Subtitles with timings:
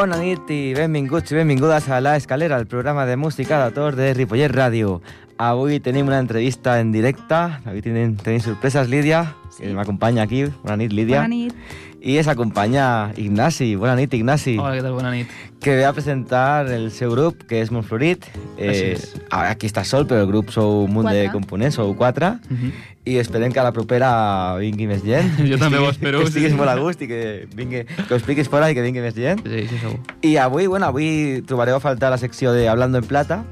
[0.00, 4.14] Bona nit i benvinguts i benvingudes a La Escalera, el programa de música d'autors de
[4.16, 4.94] Ripollet Ràdio.
[5.40, 9.62] Avui tenim una entrevista en directe, avui tenim, tenim sorpreses, Lídia, sí.
[9.62, 10.46] que m'acompanya aquí.
[10.62, 11.20] Bona nit, Lídia.
[11.20, 11.79] Bona nit.
[12.02, 13.74] I es acompanya Ignasi.
[13.76, 14.54] Bona nit, Ignasi.
[14.56, 14.94] Hola, què tal?
[14.96, 15.28] Bona nit.
[15.60, 18.24] Que ve a presentar el seu grup, que és Montflorit.
[18.56, 19.02] Així és.
[19.28, 21.32] ara aquí està sol, però el grup sou un munt de Quatre.
[21.34, 22.38] components, sou quatre.
[22.48, 22.72] Uh -huh.
[23.04, 25.28] I esperem que a la propera vingui més gent.
[25.50, 26.56] Jo també ho Que espero, Que estiguis sí.
[26.56, 29.40] molt a gust i que, vingui, que ho expliquis fora i que vingui més gent.
[29.44, 30.00] Sí, sí, segur.
[30.22, 33.44] I avui, bueno, avui trobareu a faltar la secció de Hablando en Plata.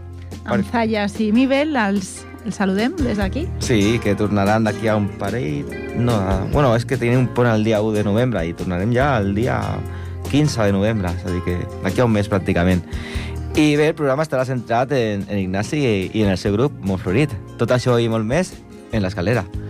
[0.44, 3.46] Amb Zayas i Mibel els, els saludem des d'aquí.
[3.64, 5.68] Sí, que tornaran d'aquí a un parell...
[5.98, 6.18] No,
[6.52, 9.34] bueno, és que tenim un pont el dia 1 de novembre i tornarem ja el
[9.34, 9.58] dia
[10.30, 12.84] 15 de novembre, és a dir, que d'aquí a un mes pràcticament.
[13.58, 16.74] I bé, el programa estarà centrat en, en Ignasi i, i en el seu grup,
[16.86, 17.32] Montflorit.
[17.58, 18.52] Tot això i molt més
[18.92, 19.42] en l'escalera.
[19.42, 19.67] Doncs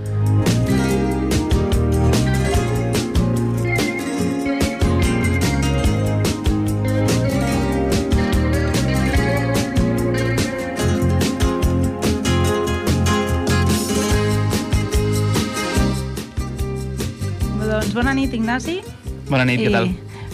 [17.99, 18.79] bona nit, Ignasi.
[19.27, 19.89] Bona nit, què tal?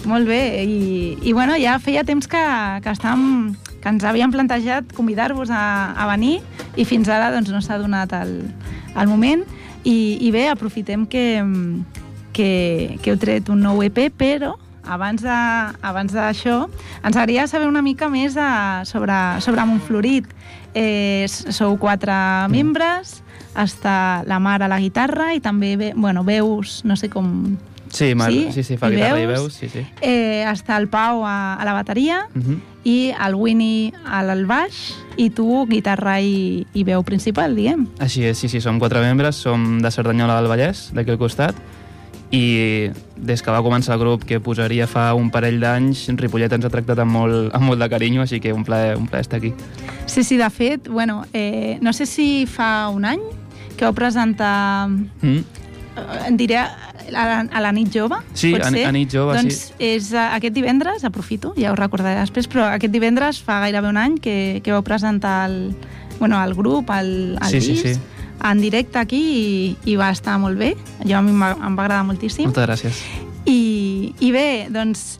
[0.05, 2.41] Molt bé, i, i bueno, ja feia temps que,
[2.85, 5.63] que, estàvem, que ens havíem plantejat convidar-vos a,
[5.97, 6.37] a venir
[6.77, 8.35] i fins ara doncs, no s'ha donat el,
[8.93, 9.41] el moment.
[9.81, 9.95] I,
[10.27, 11.25] I bé, aprofitem que,
[12.37, 12.51] que,
[13.01, 14.53] que heu tret un nou EP, però
[14.85, 18.49] abans d'això ens agradaria saber una mica més de,
[18.85, 20.29] sobre, sobre Montflorit.
[20.77, 22.13] Eh, sou quatre
[22.53, 23.23] membres,
[23.57, 27.57] està la Mar a la guitarra i també ve, bueno, veus, no sé com,
[27.95, 28.47] Sí, Mar, Sí?
[28.51, 29.39] sí, sí, fa I guitarra i veus?
[29.39, 29.85] veus, sí, sí.
[30.01, 32.59] Eh, està el Pau a, a la bateria Uh -huh.
[32.83, 37.87] i el Winnie al baix i tu guitarra i, i veu principal, diguem.
[37.99, 41.55] Així és, sí, sí, som quatre membres, som de Cerdanyola del Vallès, d'aquí al costat,
[42.31, 46.65] i des que va començar el grup, que posaria fa un parell d'anys, Ripollet ens
[46.65, 49.37] ha tractat amb molt, amb molt de carinyo, així que un plaer, un plaer estar
[49.37, 49.53] aquí.
[50.05, 53.21] Sí, sí, de fet, bueno, eh, no sé si fa un any
[53.75, 55.37] que vau presentar, Mm?
[55.37, 56.69] eh, en diré, a
[57.11, 58.85] la, a la nit jove, Sí, pot ser?
[58.87, 59.73] a nit jove, doncs sí.
[59.79, 63.97] és eh, aquest divendres, aprofito, ja ho recordaré després, però aquest divendres fa gairebé un
[64.01, 65.75] any que, que vau presentar el,
[66.19, 67.99] bueno, el grup, el, el Sí, sí, disc, sí.
[68.43, 70.73] en directe aquí i, i va estar molt bé.
[71.05, 72.45] Jo a mi em va, em va agradar moltíssim.
[72.49, 73.03] Moltes gràcies.
[73.45, 75.19] I, I bé, doncs,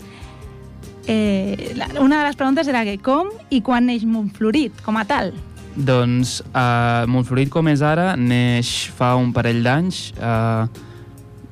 [1.07, 5.33] eh, una de les preguntes era que com i quan neix Montflorit, com a tal?
[5.75, 10.13] Doncs uh, Montflorit com és ara neix fa un parell d'anys.
[10.15, 10.67] Uh,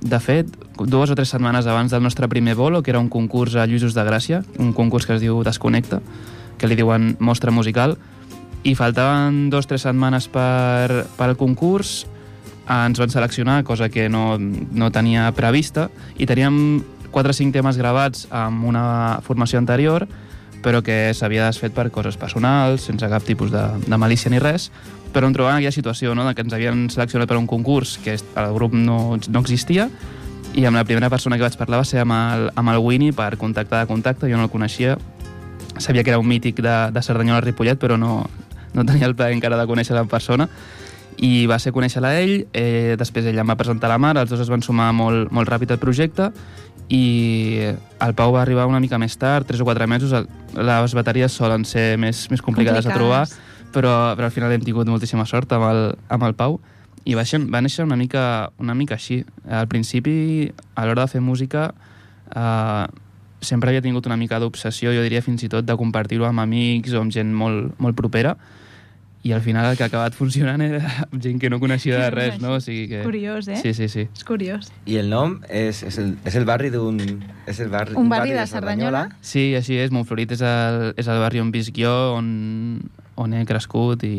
[0.04, 3.56] de fet, dues o tres setmanes abans del nostre primer bolo, que era un concurs
[3.56, 6.02] a Lluïsos de Gràcia, un concurs que es diu Desconnecta,
[6.60, 7.96] que li diuen mostra musical,
[8.64, 12.04] i faltaven dos o tres setmanes per, per al concurs,
[12.68, 17.56] eh, ens van seleccionar, cosa que no, no tenia prevista, i teníem 4 o 5
[17.56, 20.08] temes gravats amb una formació anterior,
[20.64, 24.70] però que s'havia desfet per coses personals, sense cap tipus de, de malícia ni res,
[25.14, 26.26] però em trobava en aquella situació no?
[26.26, 29.90] de que ens havien seleccionat per un concurs que el grup no, no existia
[30.54, 33.14] i amb la primera persona que vaig parlar va ser amb el, amb el Winnie
[33.14, 34.98] per contactar de contacte, jo no el coneixia
[35.78, 38.24] sabia que era un mític de, de Cerdanyola Ripollet però no,
[38.74, 40.50] no tenia el plaer encara de conèixer-la en persona
[41.22, 44.42] i va ser conèixer-la ell, eh, després ell em va presentar la Mar, els dos
[44.42, 46.32] es van sumar molt, molt ràpid al projecte
[46.90, 47.06] i
[48.04, 50.14] el Pau va arribar una mica més tard, 3 o 4 mesos,
[50.54, 53.24] les bateries solen ser més, més complicades, de trobar,
[53.74, 55.84] però, però al final hem tingut moltíssima sort amb el,
[56.14, 56.60] amb el Pau.
[57.04, 59.24] I va, ser, va néixer una mica, una mica així.
[59.50, 61.74] Al principi, a l'hora de fer música,
[62.32, 62.86] eh,
[63.44, 66.96] sempre havia tingut una mica d'obsessió, jo diria fins i tot de compartir-ho amb amics
[66.96, 68.38] o amb gent molt, molt propera,
[69.24, 72.42] i al final el que ha acabat funcionant era gent que no coneixia de res,
[72.44, 72.58] no?
[72.58, 73.04] O sigui que...
[73.06, 73.56] Curiós, eh?
[73.62, 74.04] Sí, sí, sí.
[74.12, 74.68] És curiós.
[74.86, 77.00] I el nom és, és, el, és el barri d'un...
[77.48, 79.06] És el barri, Un barri de Cerdanyola.
[79.24, 79.96] Sí, així és.
[79.96, 82.28] Montflorit és el, és el barri on visc jo, on,
[83.16, 84.18] on he crescut i...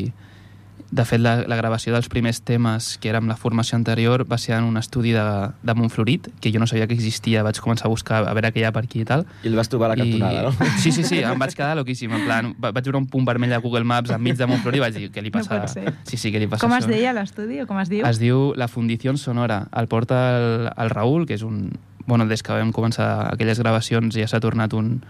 [0.95, 4.37] De fet, la, la gravació dels primers temes, que era amb la formació anterior, va
[4.39, 5.23] ser en un estudi de,
[5.67, 8.63] de Montflorit, que jo no sabia que existia, vaig començar a buscar a veure què
[8.63, 9.25] hi ha per aquí i tal.
[9.43, 10.53] I el vas trobar a la cantonada, no?
[10.85, 12.15] Sí, sí, sí, em vaig quedar loquíssim.
[12.15, 14.85] En plan, va- vaig veure un punt vermell a Google Maps enmig de Montflorit i
[14.85, 15.67] vaig dir, què li No passa?
[15.73, 15.97] ser.
[16.07, 18.07] Sí, sí, què li passa Com es deia l'estudi o com es diu?
[18.07, 19.65] Es diu La Fundició Sonora.
[19.75, 21.73] El porta el, el Raül, que és un...
[22.07, 25.01] Bueno, des que vam començar aquelles gravacions ja s'ha tornat un,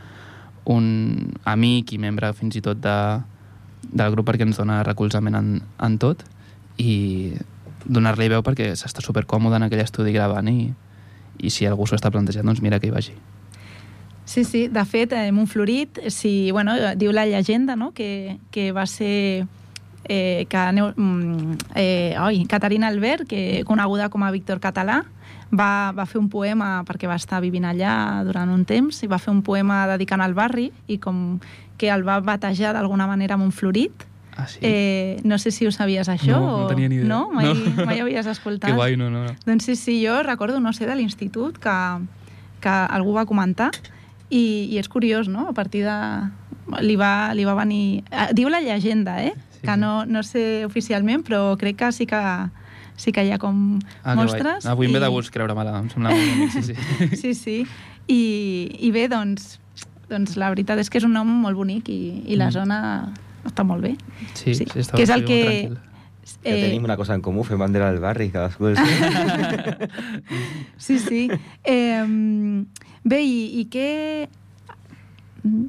[0.65, 0.89] un
[1.45, 2.97] amic i membre fins i tot de,
[3.93, 6.25] del grup perquè ens dona recolzament en, en tot
[6.81, 7.35] i
[7.85, 10.73] donar-li veu perquè s'està supercòmode en aquell estudi gravant i,
[11.39, 13.17] i si algú s'ho està plantejant, doncs mira que hi vagi.
[14.25, 18.87] Sí, sí, de fet, eh, Montflorit, si, bueno, diu la llegenda, no?, que, que va
[18.89, 19.45] ser
[20.09, 25.03] eh, que, mm, eh, oi, Caterina Albert, que coneguda com a Víctor Català,
[25.53, 29.21] va, va fer un poema, perquè va estar vivint allà durant un temps, i va
[29.21, 31.39] fer un poema dedicant al barri, i com
[31.79, 33.93] que el va batejar d'alguna manera amb un florit.
[34.37, 34.59] Ah, sí?
[34.63, 36.33] Eh, no sé si ho sabies, això.
[36.35, 37.07] No, no o- tenia ni idea.
[37.07, 37.31] No?
[37.31, 37.85] Mai, No.
[37.87, 38.71] mai havies escoltat?
[38.71, 39.25] Que guai, no, no.
[39.25, 39.35] no.
[39.47, 41.75] Doncs sí, sí, jo recordo, no sé, de l'institut que,
[42.61, 43.71] que algú va comentar
[44.31, 45.49] i, i és curiós, no?
[45.49, 45.99] A partir de...
[46.81, 48.03] Li va, li va venir...
[48.11, 49.35] eh, Diu la llegenda, eh?
[49.53, 49.79] Sí, que sí.
[49.81, 52.21] no, no sé oficialment, però crec que sí que,
[52.97, 54.65] sí que hi ha com Ah, que mostres.
[54.65, 54.73] guai.
[54.73, 57.17] Avui em ve i- de gust creure-me-la, em sembla molt bonic, sí, sí.
[57.23, 57.57] Sí, sí.
[58.09, 58.21] I,
[58.81, 59.61] i bé, doncs,
[60.09, 62.53] doncs la veritat és que és un nom molt bonic i, i la Mm.
[62.53, 63.13] zona
[63.45, 63.97] està molt bé.
[64.35, 65.79] Sí, Sí, sí, està que és el que- tranquil.
[66.45, 68.73] Ja tenim una cosa en comú, fem bandera del barri, cadascú.
[70.77, 71.31] Sí, sí.
[71.65, 72.05] Eh,
[73.05, 74.29] bé, i, i què...
[75.43, 75.67] Mm.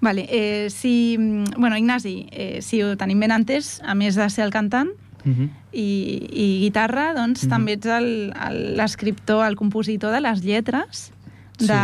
[0.00, 1.16] Vale, eh, si...
[1.18, 4.90] mm, Bueno, Ignasi, eh, si ho tenim ben entès, a més de ser el cantant
[5.24, 5.48] Mhm.
[5.72, 7.50] i, i guitarra, doncs Mhm.
[7.50, 11.12] també ets el- el- l'escriptor, el, compositor de les lletres
[11.58, 11.80] de,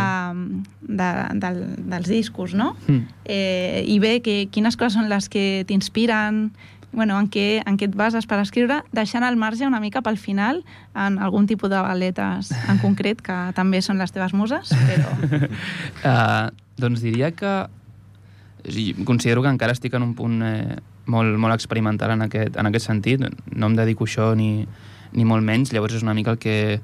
[0.81, 1.09] de,
[1.41, 1.59] del,
[1.91, 2.75] dels discos, no?
[2.87, 3.01] Mm.
[3.25, 6.49] Eh, I bé, que, quines coses són les que t'inspiren,
[6.95, 10.17] bueno, en, què, en què et bases per escriure, deixant al marge una mica pel
[10.17, 10.63] final
[10.95, 15.11] en algun tipus de baletes en concret, que també són les teves muses, però...
[16.01, 17.67] Uh, doncs diria que
[18.67, 20.79] sí, considero que encara estic en un punt eh,
[21.11, 23.23] molt, molt experimental en aquest, en aquest sentit.
[23.51, 24.65] No em dedico a això ni,
[25.13, 26.79] ni molt menys, llavors és una mica el que,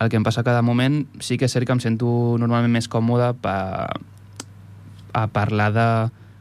[0.00, 1.04] el que em passa cada moment.
[1.20, 2.08] Sí que és cert que em sento
[2.40, 3.56] normalment més còmode pa,
[5.14, 5.88] a parlar de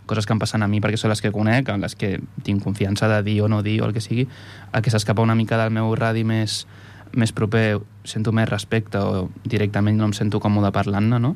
[0.06, 2.64] coses que em passen a mi perquè són les que conec, en les que tinc
[2.64, 4.28] confiança de dir o no dir o el que sigui,
[4.74, 6.66] el que s'escapa una mica del meu radi més,
[7.14, 11.36] més proper sento més respecte o directament no em sento còmode parlant-ne, no?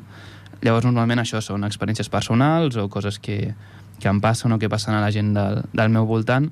[0.60, 3.54] Llavors, normalment això són experiències personals o coses que,
[4.02, 6.50] que em passen o que passen a la gent del, del meu voltant.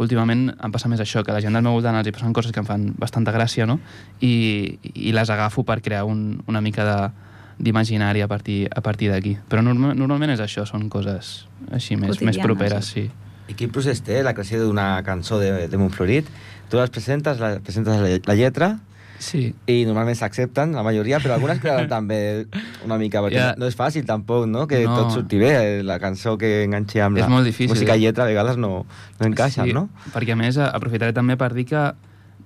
[0.00, 2.32] Últimament em passa més això, que a la gent del meu voltant els hi passen
[2.32, 3.78] coses que em fan bastanta gràcia, no?
[4.24, 6.96] I, i les agafo per crear un, una mica de
[7.62, 9.36] d'imaginari a partir, a partir d'aquí.
[9.48, 13.06] Però norma, normalment és això, són coses així més, més properes, sí.
[13.06, 13.34] sí.
[13.52, 16.28] I quin procés té la creació d'una cançó de, de Montflorit?
[16.70, 18.72] Tu les presentes, la, presentes la, la lletra
[19.22, 22.46] Sí, i normalment s'accepten, la majoria, però algunes quedaran també
[22.84, 23.54] una mica, perquè Ja.
[23.56, 24.96] no és fàcil tampoc, no?, que No.
[24.98, 27.70] tot surti bé, eh, la cançó que enganxi amb És la molt difícil.
[27.70, 28.84] música i lletra a vegades no,
[29.20, 29.88] no encaixen, sí, no?
[30.12, 31.92] perquè a més aprofitaré també per dir que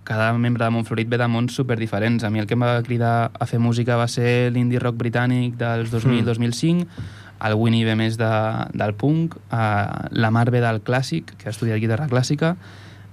[0.05, 2.23] cada membre de Montflorit ve de mons super diferents.
[2.23, 5.56] A mi el que em va cridar a fer música va ser l'indie rock britànic
[5.58, 6.87] dels 2000-2005,
[7.46, 8.28] el Winnie ve més de,
[8.73, 12.55] del punk, eh, la Mar ve del clàssic, que ha estudiat guitarra clàssica,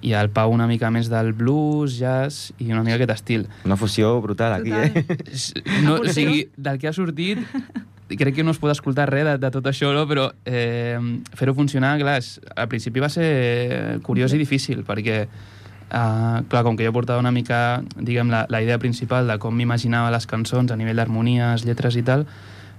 [0.03, 3.47] i el Pau una mica més del blues, jazz i una mica aquest estil.
[3.63, 5.63] Una fusió brutal aquí, Total.
[5.63, 5.63] eh?
[5.85, 7.39] No, o sigui, del que ha sortit,
[8.19, 10.03] crec que no es pot escoltar res de, de tot això, no?
[10.09, 11.00] però eh,
[11.39, 16.77] fer-ho funcionar, clar, és, al principi va ser curiós i difícil, perquè, eh, clar, com
[16.77, 20.71] que jo portava una mica, diguem, la, la idea principal de com m'imaginava les cançons
[20.71, 22.27] a nivell d'harmonies, lletres i tal,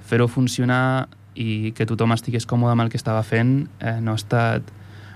[0.05, 4.21] fer-ho funcionar i que tothom estigués còmode amb el que estava fent eh, no, ha
[4.21, 4.69] estat,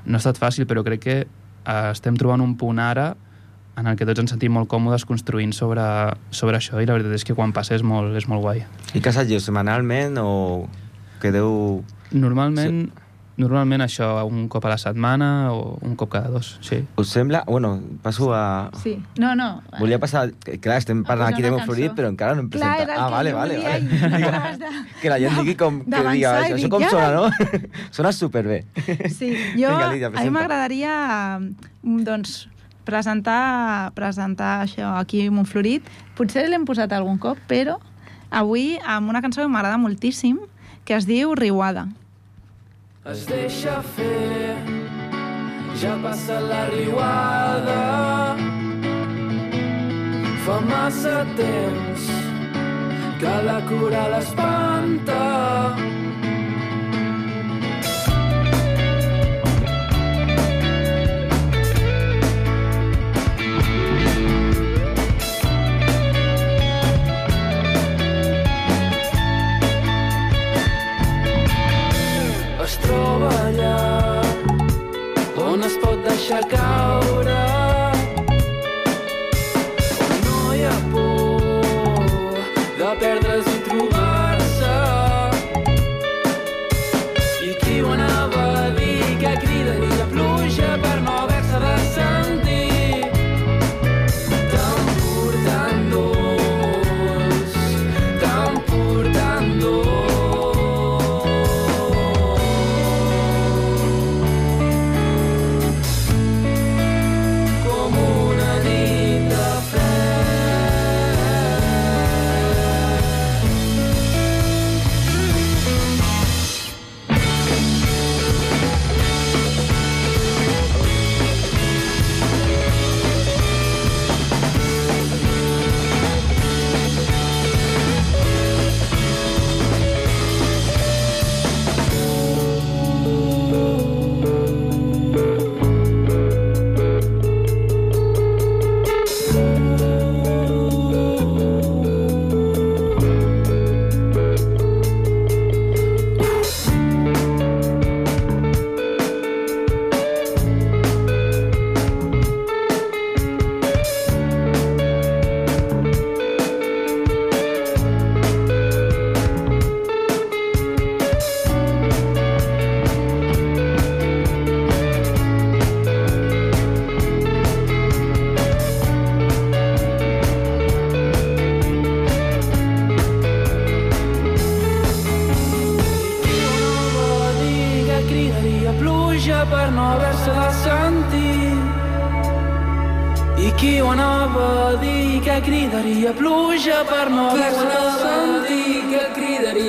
[0.08, 1.18] no ha estat fàcil, però crec que
[1.68, 3.12] eh, estem trobant un punt ara
[3.78, 5.84] en el que tots ens sentim molt còmodes construint sobre,
[6.34, 8.64] sobre això i la veritat és que quan passa és molt, és molt guai.
[8.98, 10.32] I que assageu setmanalment o
[11.22, 11.84] quedeu...
[12.10, 12.88] Normalment,
[13.38, 16.80] normalment això un cop a la setmana o un cop cada dos, sí.
[16.98, 17.44] Us sembla...
[17.46, 18.70] Bueno, passo a...
[18.82, 18.96] Sí.
[19.18, 19.62] No, no.
[19.78, 20.26] Volia passar...
[20.42, 22.84] Clar, estem parlant aquí de Montflorit, però encara no hem Clar, presentat.
[22.88, 23.78] era el ah, vale, vale, vale.
[23.78, 25.80] i de- que la gent digui com...
[25.86, 26.90] Que diga, això, això com ja.
[26.90, 27.58] sona, no?
[28.00, 28.64] sona superbé.
[29.06, 30.94] Sí, jo, Vinga, Lídia, a mi m'agradaria
[31.38, 32.40] mm, doncs,
[32.88, 35.86] presentar, presentar això aquí a Montflorit.
[36.18, 37.78] Potser l'hem posat algun cop, però
[38.34, 40.40] avui amb una cançó que m'agrada moltíssim,
[40.88, 41.86] que es diu Riuada.
[43.08, 44.56] Es deixa fer,
[45.80, 47.76] ja passa la riuada.
[50.44, 52.04] Fa massa temps
[53.22, 55.22] que la cura l'espanta.
[73.58, 74.22] Allà
[75.50, 77.57] on es pot deixar caure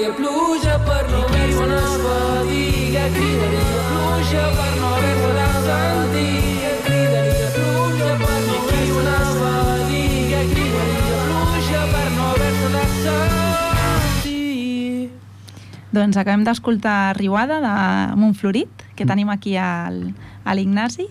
[0.09, 5.77] cridaria pluja per no haver-se de anava a dir que cridaria pluja per no haver-se
[6.85, 9.11] cridaria pluja per no haver-se
[11.25, 12.83] pluja per no haver-se de
[14.13, 15.11] sentir
[15.91, 20.13] Doncs acabem d'escoltar Riuada de Montflorit, que tenim aquí al,
[20.45, 21.07] a l'Ignasi,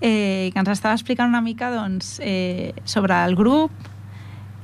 [0.00, 3.70] eh, que ens estava explicant una mica doncs, eh, sobre el grup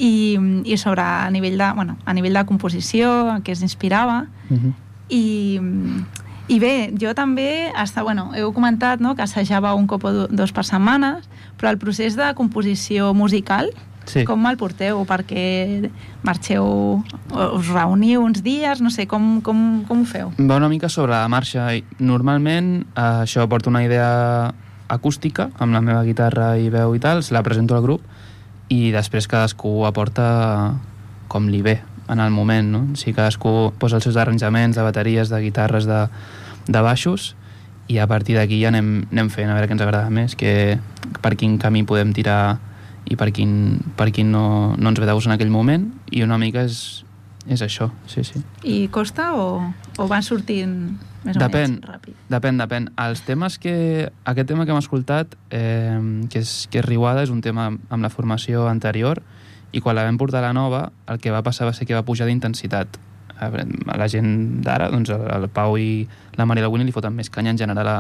[0.02, 4.24] i, i sobre a nivell, de, bueno, a nivell de composició, en què es inspirava.
[4.50, 4.72] Uh -huh.
[5.08, 5.60] I,
[6.48, 10.28] i bé, jo també, està, bueno, heu comentat no, que assajava un cop o do-
[10.28, 11.28] dos per setmanes,
[11.58, 13.70] però el procés de composició musical,
[14.04, 14.24] Sí.
[14.24, 15.04] com el porteu?
[15.06, 15.88] Perquè
[16.24, 17.04] marxeu,
[17.54, 20.32] us reuniu uns dies, no sé, com, com, com ho feu?
[20.40, 21.68] Va una mica sobre la marxa.
[22.00, 24.52] Normalment eh, això porta una idea
[24.88, 28.02] acústica, amb la meva guitarra i veu i tal, se la presento al grup
[28.72, 30.26] i després cadascú aporta
[31.28, 31.78] com li ve
[32.12, 32.82] en el moment, no?
[32.98, 36.06] Sigui, cadascú posa els seus arranjaments de bateries, de guitarres, de,
[36.68, 37.32] de baixos
[37.92, 40.78] i a partir d'aquí ja anem, anem fent a veure què ens agrada més, que,
[41.20, 42.58] per quin camí podem tirar
[43.10, 44.44] i per quin, per quin no,
[44.78, 47.02] no ens ve de gust en aquell moment i una mica és,
[47.46, 48.42] és això, sí, sí.
[48.62, 49.46] I costa o,
[49.98, 50.76] o van sortint
[51.24, 51.76] més o Depèn.
[51.78, 52.18] menys ràpid?
[52.30, 52.88] Depèn, depèn.
[53.02, 53.74] Els temes que...
[54.24, 55.98] Aquest tema que hem escoltat, eh,
[56.30, 59.22] que, és, que és Riuada, és un tema amb la formació anterior,
[59.72, 61.96] i quan la vam portar a la nova, el que va passar va ser que
[61.96, 62.98] va pujar d'intensitat.
[63.42, 66.06] La gent d'ara, doncs el, el Pau i
[66.38, 67.96] la Maria Laguna li foten més canya en general a,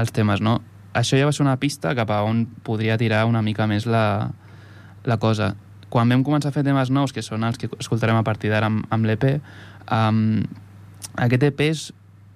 [0.00, 0.60] als temes, no?
[0.96, 4.30] Això ja va ser una pista cap a on podria tirar una mica més la,
[5.04, 5.54] la cosa.
[5.92, 8.70] Quan vam començar a fer temes nous, que són els que escoltarem a partir d'ara
[8.72, 9.26] amb, amb l'EP,
[9.92, 10.40] um,
[11.20, 11.90] aquest EP és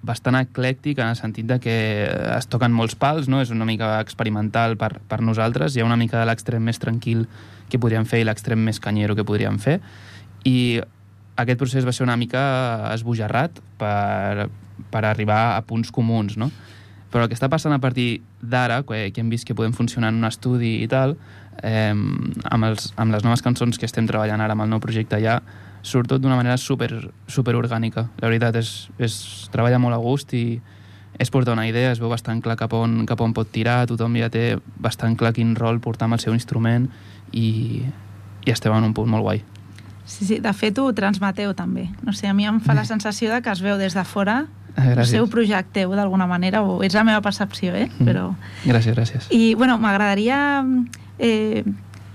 [0.07, 1.77] bastant eclèctic en el sentit de que
[2.37, 3.41] es toquen molts pals, no?
[3.41, 7.25] és una mica experimental per, per nosaltres, hi ha una mica de l'extrem més tranquil
[7.67, 9.79] que podríem fer i l'extrem més canyero que podríem fer,
[10.45, 10.79] i
[11.37, 12.41] aquest procés va ser una mica
[12.93, 14.47] esbojarrat per,
[14.93, 16.49] per arribar a punts comuns, no?
[17.11, 20.11] Però el que està passant a partir d'ara, que, que hem vist que podem funcionar
[20.11, 21.15] en un estudi i tal,
[21.63, 25.19] eh, amb, els, amb les noves cançons que estem treballant ara amb el nou projecte
[25.23, 25.39] ja,
[25.81, 26.91] surt tot d'una manera super,
[27.27, 28.07] super orgànica.
[28.21, 29.15] La veritat és, és
[29.53, 30.59] treballa molt a gust i
[31.17, 34.19] és portar una idea, es veu bastant clar cap on, cap on pot tirar, tothom
[34.19, 36.85] ja té bastant clar quin rol portar amb el seu instrument
[37.31, 37.81] i,
[38.45, 39.41] i estem en un punt molt guai.
[40.07, 41.87] Sí, sí, de fet ho transmeteu també.
[42.05, 44.45] No sé, a mi em fa la sensació de que es veu des de fora
[44.77, 45.15] no Gràcies.
[45.15, 47.87] sé, ho projecteu d'alguna manera, o és la meva percepció, eh?
[47.89, 48.05] Mm.
[48.05, 48.27] Però...
[48.63, 49.29] Gràcies, gràcies.
[49.33, 50.37] I, bueno, m'agradaria
[51.19, 51.63] eh,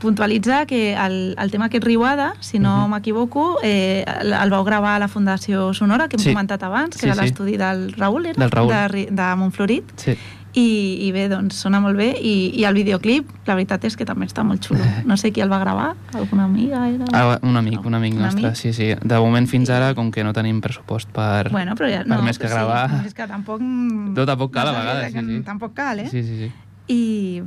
[0.00, 2.90] puntualitzar que el, el tema aquest Riuada, si no Mhm.
[2.94, 6.30] m'equivoco, eh, el, el vau gravar a la Fundació Sonora, que hem Sí.
[6.32, 7.20] comentat abans, que Sí, era sí.
[7.22, 8.34] l'estudi del Raül, era?
[8.40, 8.68] Del Raül.
[8.68, 9.84] De, de Montflorit.
[9.96, 10.16] Sí.
[10.54, 12.10] I, I bé, doncs sona molt bé.
[12.20, 14.84] I, I el videoclip, la veritat és que també està molt xulo.
[15.06, 17.06] No sé qui el va gravar, alguna amiga era...
[17.14, 18.56] Ah, un amic, un amic Un nostre, amic?
[18.56, 18.90] sí, sí.
[19.00, 21.48] De moment fins ara, com que no tenim pressupost per...
[21.50, 22.90] Bueno, però ja, per no, més que gravar.
[22.90, 23.62] Sí, és que tampoc...
[23.62, 25.40] No, tampoc cal, a no, vegades, sí, sí.
[25.42, 26.08] Tampoc cal, eh?
[26.10, 26.52] Sí, sí, sí.
[26.88, 27.42] I,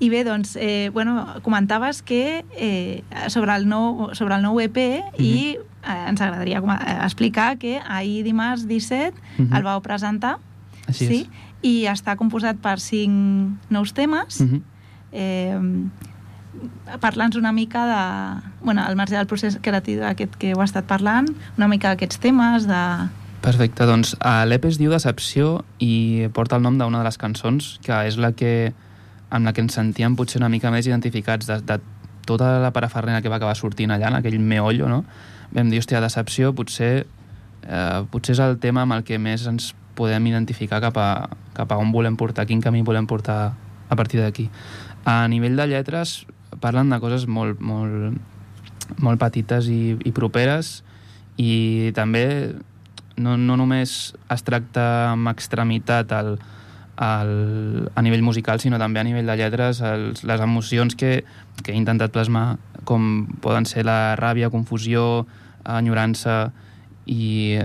[0.00, 4.76] i bé, doncs, eh, bueno, comentaves que eh, sobre, el nou, sobre el nou EP
[5.20, 9.54] i eh, ens agradaria eh, explicar que ahir dimarts 17 Mhm.
[9.56, 10.38] el vau presentar
[10.88, 11.20] Així sí?
[11.20, 11.28] és.
[11.62, 14.62] i està composat per cinc nous temes Mhm.
[15.12, 15.60] eh,
[17.00, 18.50] parla'ns una mica de...
[18.64, 22.66] Bueno, al marge del procés creatiu aquest que heu estat parlant, una mica d'aquests temes,
[22.66, 22.80] de...
[23.40, 27.78] Perfecte, doncs uh, l'EP es diu Decepció i porta el nom d'una de les cançons,
[27.84, 28.72] que és la que
[29.30, 31.78] amb la que ens sentíem potser una mica més identificats de, de
[32.26, 35.04] tota la paraferrina que va acabar sortint allà, en aquell meollo, no?
[35.54, 37.06] Vam dir, hòstia, Decepció potser,
[37.66, 41.10] eh, potser és el tema amb el que més ens podem identificar cap a,
[41.56, 43.54] cap a on volem portar, quin camí volem portar
[43.90, 44.48] a partir d'aquí.
[45.04, 46.24] A nivell de lletres
[46.62, 48.16] parlen de coses molt, molt,
[48.98, 50.80] molt petites i, i properes
[51.40, 52.24] i també
[53.20, 56.34] no, no només es tracta amb extremitat el,
[57.00, 61.22] el, a nivell musical, sinó també a nivell de lletres, els, les emocions que,
[61.64, 65.24] que he intentat plasmar, com poden ser la ràbia, confusió,
[65.64, 66.52] enyorança,
[67.08, 67.56] i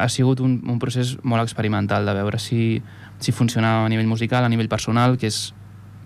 [0.00, 2.82] ha sigut un, un procés molt experimental de veure si,
[3.22, 5.50] si funcionava a nivell musical, a nivell personal, que és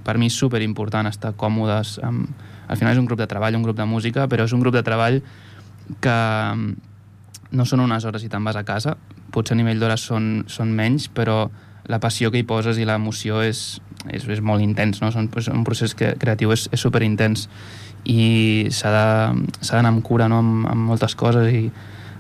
[0.05, 2.29] per mi super important estar còmodes amb...
[2.69, 4.75] al final és un grup de treball, un grup de música, però és un grup
[4.77, 5.23] de treball
[6.05, 6.19] que
[7.55, 8.97] no són unes hores i te'n vas a casa,
[9.33, 11.47] potser a nivell d'hores són, són menys, però
[11.87, 15.11] la passió que hi poses i l'emoció és, és, és molt intens, no?
[15.13, 17.49] Són, és un procés que, creatiu és, és super intens
[18.05, 20.41] i s'ha d'anar amb cura no?
[20.45, 21.69] amb, amb moltes coses i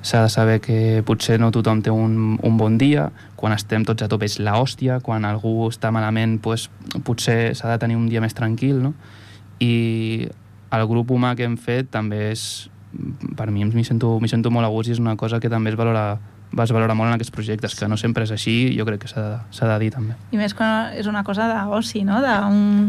[0.04, 3.08] s'ha de saber que potser no tothom té un, un bon dia,
[3.40, 6.68] quan estem tots a tope és la hòstia, quan algú està malament pues,
[7.08, 8.92] potser s'ha de tenir un dia més tranquil, no?
[9.64, 10.28] i
[10.74, 12.68] el grup humà que hem fet també és
[13.36, 15.78] per mi m'hi sento, sento molt a gust i és una cosa que també es
[15.78, 16.18] valora
[16.62, 19.24] es valora molt en aquests projectes, que no sempre és així, jo crec que s'ha
[19.24, 20.14] de, de dir també.
[20.32, 22.20] I més quan és una cosa d'oci, no?
[22.48, 22.86] Un,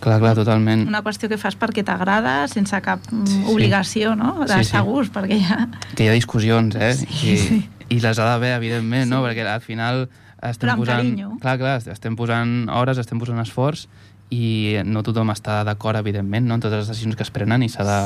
[0.00, 0.86] Clar, clar, totalment.
[0.86, 3.44] una qüestió que fas perquè t'agrada, sense cap Sí, sí.
[3.50, 4.34] obligació, no?
[4.44, 4.88] Sí, D'estar a sí.
[4.90, 5.68] gust, perquè ja...
[5.94, 6.92] Que hi ha discussions, eh?
[6.98, 7.58] Sí, I, sí.
[7.94, 9.22] I les ha d'haver, evidentment, no?
[9.22, 9.28] Sí.
[9.28, 10.04] Perquè al final
[10.42, 10.98] estem Però posant...
[11.02, 11.32] carinyo.
[11.42, 13.86] Clar, clar, estem posant hores, estem posant esforç
[14.34, 16.58] i no tothom està d'acord, evidentment, no?
[16.58, 17.98] en totes les decisions que es prenen i s'ha de,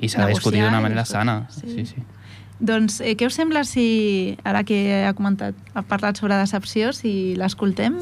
[0.00, 1.42] i s'ha de discutir d'una manera sana.
[1.50, 1.66] sí.
[1.74, 2.04] Sí, sí.
[2.58, 7.36] Doncs eh, què us sembla si, ara que ha comentat, ha parlat sobre decepció, si
[7.38, 8.00] l'escoltem?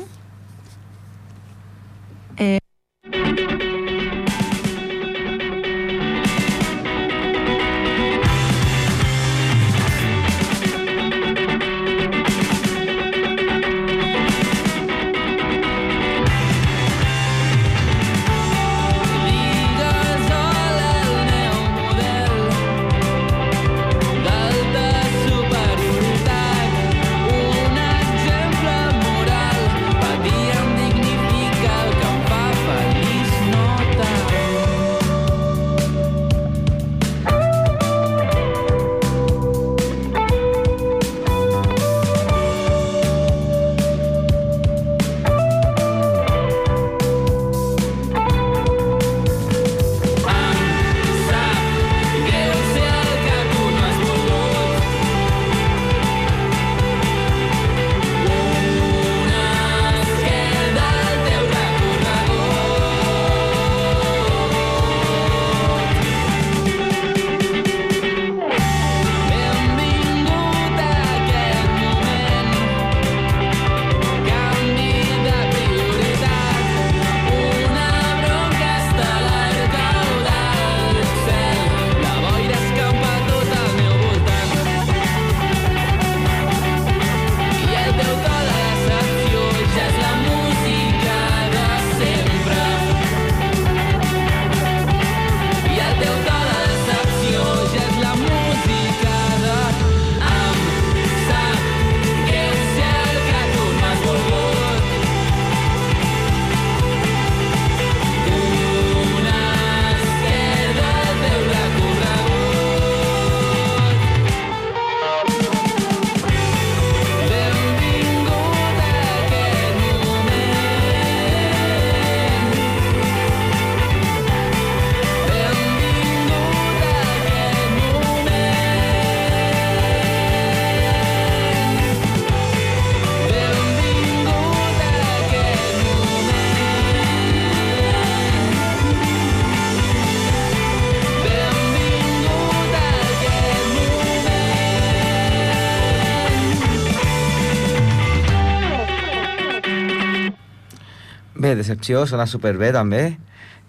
[151.47, 153.19] Bé, Decepció sona superbé, també.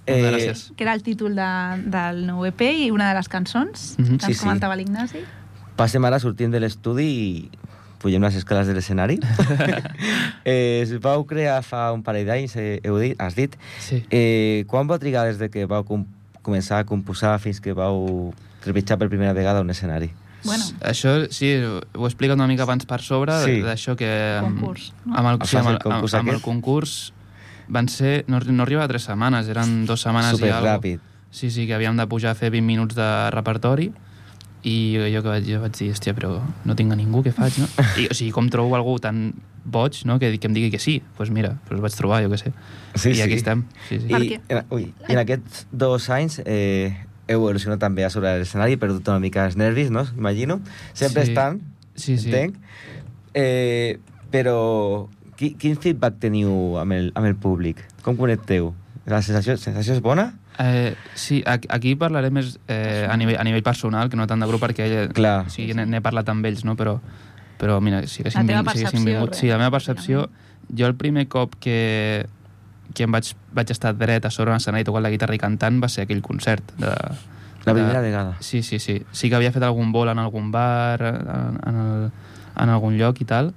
[0.08, 0.72] Eh, gràcies.
[0.78, 1.48] que era el títol de,
[1.92, 4.18] del nou EP i una de les cançons Mhm.
[4.18, 4.44] que Sí, ens sí.
[4.46, 5.20] comentava l'Ignasi.
[5.76, 7.52] Passem ara sortint de l'estudi i
[8.00, 9.20] pugem les escales de l'escenari.
[10.46, 13.56] eh, es vau crear fa un parell d'anys, eh, heu dit, has dit.
[13.84, 14.04] Sí.
[14.10, 16.06] Eh, quan va trigar des de que vau com
[16.42, 20.12] començar a composar fins que vau trepitjar per primera vegada un escenari?
[20.46, 23.58] Bueno, Això, sí, ho he explicat una mica abans per sobre, Sí.
[23.58, 23.62] sí.
[23.62, 24.40] d'això que...
[24.42, 25.18] Concurs, no?
[25.18, 27.12] Amb el, El sí, amb, el, amb, amb el concurs
[27.68, 28.24] van ser...
[28.28, 31.00] No, no arribava a tres setmanes, eren dues setmanes Super i alguna ràpid.
[31.32, 33.92] Sí, sí, que havíem de pujar a fer 20 minuts de repertori
[34.68, 34.74] i
[35.14, 37.68] jo que vaig, jo vaig dir, hòstia, però no tinc a ningú, què faig, no?
[38.02, 39.34] I, o sigui, com trobo algú tan
[39.68, 40.98] boig, no?, que, que em digui que sí.
[41.04, 42.54] Doncs pues mira, pues el vaig trobar, jo què sé.
[42.96, 43.22] Sí, I sí.
[43.28, 43.66] aquí estem.
[43.90, 44.08] Sí, sí.
[44.12, 44.40] I,
[44.74, 46.96] ui, i en aquests dos anys eh,
[47.28, 50.08] heu evolucionat també a sobre l'escenari, he perdut una mica els nervis, no?
[50.18, 50.60] Imagino.
[50.94, 51.32] Sempre Sí.
[51.36, 51.62] estan,
[51.96, 52.28] Sí, sí.
[52.32, 52.56] entenc.
[53.36, 54.00] Eh,
[54.32, 57.86] però qui, quin feedback teniu amb el, amb el públic?
[58.06, 58.74] Com connecteu?
[59.08, 60.32] La sensació, sensació és bona?
[60.60, 64.42] Eh, sí, aquí, aquí parlaré més eh, a, nivell, a nivell personal, que no tant
[64.42, 65.46] de grup, perquè Clar.
[65.46, 66.74] o sigui, n'he parlat amb ells, no?
[66.76, 66.98] però,
[67.62, 69.40] però mira, si haguéssim, La teva vingut, si haguéssim percepció, vingut...
[69.40, 70.28] Sí, la meva percepció...
[70.68, 72.26] Jo el primer cop que,
[72.92, 75.78] que em vaig, vaig estar dret a sobre un escenari tocant la guitarra i cantant
[75.80, 76.74] va ser aquell concert.
[76.76, 76.92] De,
[77.64, 78.10] La primera de...
[78.10, 78.34] vegada.
[78.44, 78.98] Sí, sí, sí.
[79.16, 82.04] Sí que havia fet algun vol en algun bar, en, en, el,
[82.66, 83.54] en algun lloc i tal,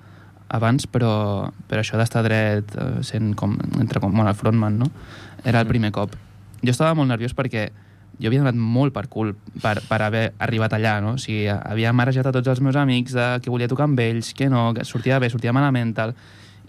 [0.51, 4.91] abans, però, però això d'estar dret eh, sent com, entre com, bueno, el frontman, no?
[5.45, 6.17] Era el primer cop.
[6.61, 7.69] Jo estava molt nerviós perquè
[8.21, 9.31] jo havia donat molt per cul
[9.63, 11.15] per, per haver arribat allà, no?
[11.17, 14.35] O sigui, havia marejat a tots els meus amics de que volia tocar amb ells,
[14.37, 16.13] que no, que sortia bé, sortia malament, tal.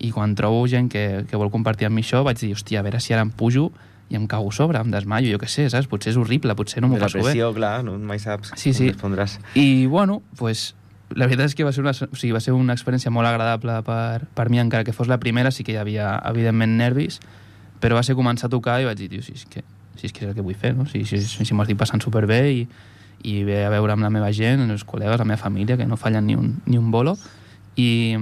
[0.01, 2.85] I quan trobo gent que, que vol compartir amb mi això, vaig dir, hòstia, a
[2.87, 3.67] veure si ara em pujo
[4.11, 5.87] i em cago a sobre, em desmaio, jo què sé, saps?
[5.91, 7.27] Potser és horrible, potser no m'ho la passo bé.
[7.29, 8.87] pressió, clar, no, mai saps Sí, com sí.
[8.93, 9.35] respondràs.
[9.55, 10.71] I, bueno, pues,
[11.15, 13.77] la veritat és que va ser una, o sigui, va ser una experiència molt agradable
[13.87, 17.19] per, per mi, encara que fos la primera, sí que hi havia, evidentment, nervis,
[17.81, 19.63] però va ser començar a tocar i vaig dir, tio, si és que,
[19.97, 20.87] si és, que és el que vull fer, no?
[20.89, 22.63] Si, si, si, m'ho estic passant superbé i,
[23.27, 25.99] i ve a veure amb la meva gent, els col·legues, la meva família, que no
[25.99, 27.17] fallen ni un, ni un bolo,
[27.75, 28.17] i,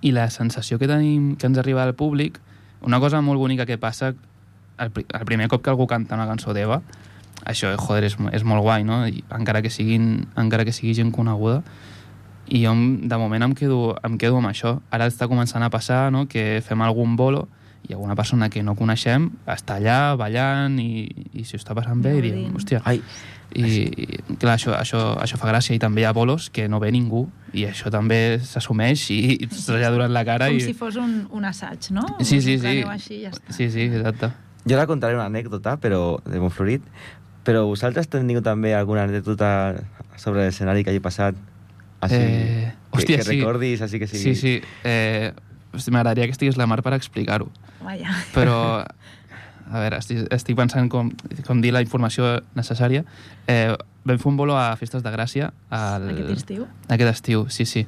[0.00, 2.40] i la sensació que tenim, que ens arriba al públic,
[2.82, 6.54] una cosa molt bonica que passa el, el primer cop que algú canta una cançó
[6.54, 6.80] d'Eva,
[7.44, 9.02] això, joder, és, és molt guai, no?
[9.06, 11.62] I encara que, siguin, encara que sigui gent coneguda.
[12.52, 14.76] I jo, de moment, em quedo, em quedo amb això.
[14.90, 16.26] Ara està començant a passar no?
[16.28, 17.46] que fem algun bolo
[17.88, 22.02] i alguna persona que no coneixem està allà ballant i, i si ho està passant
[22.02, 22.82] bé i diem, hòstia...
[22.86, 23.02] Ai,
[23.52, 26.78] I, i clar, això, això, això fa gràcia i també hi ha bolos que no
[26.80, 30.62] ve ningú i això també s'assumeix i, i s'ha durant la cara Com i...
[30.64, 32.06] si fos un, un assaig, no?
[32.22, 32.62] Sí, sí, sí.
[32.62, 33.52] preneu Així, ja està.
[33.52, 34.30] Sí, sí, exacte.
[34.64, 36.86] jo ara contaré una anècdota, però de Montflorit,
[37.44, 39.82] però vosaltres teniu també alguna anècdota
[40.16, 41.34] sobre l'escenari que hagi passat?
[42.02, 43.36] Així, Eh, que, hòstia, que sí.
[43.38, 44.34] recordis, així que sigui...
[44.34, 44.62] Sí, sí.
[44.84, 45.32] Eh,
[45.90, 47.46] M'agradaria que estigués la Mar per explicar-ho.
[47.80, 48.10] Vaja.
[48.36, 48.56] Però,
[49.72, 51.12] a veure, estic, estic pensant com,
[51.46, 53.04] com dir la informació necessària.
[53.48, 53.72] Eh,
[54.04, 56.66] vam fer un bolo a Festes de Gràcia al, Aquest estiu.
[56.90, 57.86] aquest estiu, sí, sí.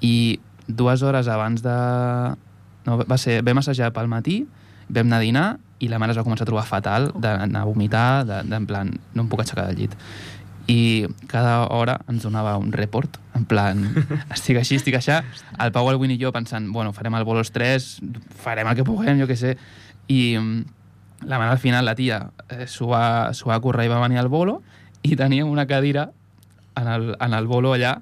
[0.00, 1.76] I dues hores abans de...
[2.88, 4.40] No, va ser, vam assajar pel matí,
[4.88, 5.46] vam anar a dinar
[5.80, 8.68] i la mare es va començar a trobar fatal, d'anar a vomitar, de, de, en
[8.68, 9.96] plan, no em puc aixecar del llit.
[10.70, 13.80] I cada hora ens donava un report, en plan,
[14.36, 15.16] estic així, estic així,
[15.58, 17.96] el Pau, el Win i jo pensant, bueno, farem el bolo els tres,
[18.44, 19.56] farem el que puguem, jo què sé,
[20.12, 20.60] i mm,
[21.30, 24.30] la mare al final, la tia, eh, s'ho va, va currar i va venir al
[24.32, 24.60] bolo
[25.02, 26.10] i tenia una cadira
[26.76, 27.98] en el, en el bolo allà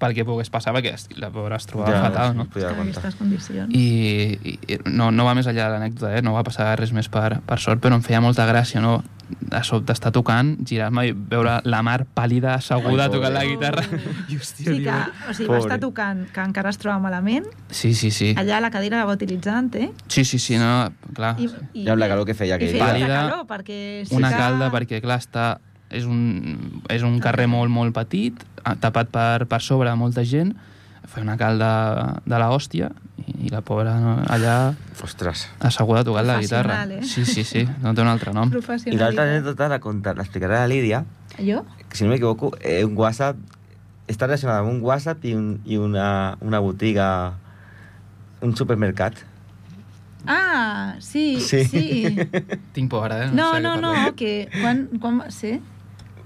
[0.00, 2.46] perquè pogués passar, perquè la pobra es trobava Ja, fatal, sí, no?
[2.50, 3.74] podia aquestes condicions.
[3.74, 6.22] I, i no, no va més enllà de l'anècdota, eh?
[6.24, 9.02] no va passar res més per, per sort, però em feia molta gràcia, no?
[9.24, 13.84] De sobte estar tocant, girar-me i veure la Mar pàl·lida, asseguda, Ai, tocant la guitarra.
[13.86, 14.12] Oh.
[14.34, 14.96] I, hòstia, Sí, que,
[15.30, 15.60] o sigui, va Pobre.
[15.64, 17.46] estar tocant, que encara es troba malament.
[17.70, 18.34] Sí, sí, sí.
[18.36, 20.04] Allà la cadira la va utilitzar, entenc.
[20.12, 21.36] Sí, sí, sí, no, clar.
[21.40, 21.62] I, sí.
[21.72, 24.28] i, I amb la calor que feia I aquell feia Pàl·lida, calor, perquè sí una
[24.34, 24.42] que...
[24.42, 25.46] calda perquè, clar, està,
[25.94, 28.42] és, un, és un carrer molt, molt petit,
[28.82, 30.52] tapat per, per sobre de molta gent,
[31.04, 31.68] fa una calda
[32.24, 32.88] de la hòstia
[33.20, 34.54] i, i la pobra no, allà
[35.04, 35.44] Ostres.
[35.60, 36.78] asseguda tocant la guitarra.
[36.88, 37.02] Eh?
[37.06, 38.50] Sí, sí, sí, no té un altre nom.
[38.50, 41.04] I l'altra anècdota la contar, l'explicaré a la Lídia,
[41.38, 41.64] Jo?
[41.88, 43.36] que si no m'equivoco, eh, un WhatsApp
[44.08, 47.06] està relacionat amb un WhatsApp i, un, i una, una botiga,
[48.44, 49.20] un supermercat.
[50.26, 51.64] Ah, sí, Sí.
[51.68, 52.16] sí.
[52.72, 53.30] Tinc por ara, eh?
[53.32, 54.14] No, sé no, no, parlar.
[54.16, 55.58] que quan, quan va ser?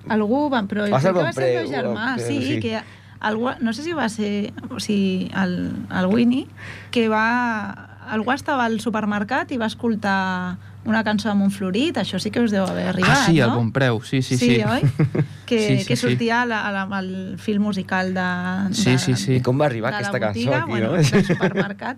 [0.09, 0.63] Algú va...
[0.69, 2.61] Però Va ser ser el meu germà, creo, sí, sí.
[2.61, 2.81] que
[3.21, 6.47] algú, no sé si va ser o sigui, el, el Winnie,
[6.91, 7.85] que va...
[8.09, 10.57] Algú estava al supermercat i va escoltar
[10.89, 13.45] una cançó de Montflorit, això sí que us deu haver arribat, Ah, sí, no?
[13.45, 14.55] el bon preu, sí, sí, sí.
[14.57, 14.81] sí, oi?
[15.49, 16.03] Que, Sí, sí, que sí.
[16.03, 18.21] sortia la, la, el film musical de,
[18.69, 19.35] de, Sí, sí, sí.
[19.37, 21.03] I com va arribar aquesta cançó botiga, aquí, bueno, no?
[21.03, 21.97] del supermercat.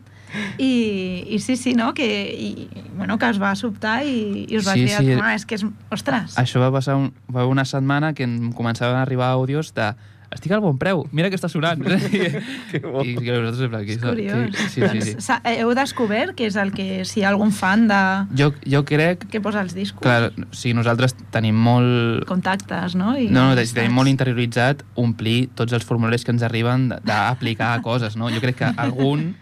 [0.59, 1.93] I, I sí, sí, no?
[1.95, 2.69] Que, i,
[3.01, 5.13] bueno, que es va sobtar i, i us va Sí, cridar, sí.
[5.17, 5.65] "Home, és que és...
[5.91, 6.37] Ostres!
[6.39, 9.91] Això va passar un, va una setmana que em començaven a arribar àudios de
[10.31, 11.81] estic al bon preu, mira que està sonant.
[11.83, 13.01] I, bo.
[13.03, 14.55] I que nosaltres en plan, És que- curiós.
[14.55, 15.15] Sí, sí, doncs, sí.
[15.27, 17.03] s'ha- heu descobert que és el que...
[17.05, 17.99] Si hi ha algun fan de...
[18.39, 22.23] Jo, jo crec que posa els discos, Clar, o sigui, nosaltres tenim molt...
[22.31, 23.17] contactes, no?
[23.19, 23.75] I No, no, amistats.
[23.81, 28.31] tenim molt interioritzat omplir tots els formularis que ens arriben d'aplicar a coses, no?
[28.31, 29.33] Jo crec que algun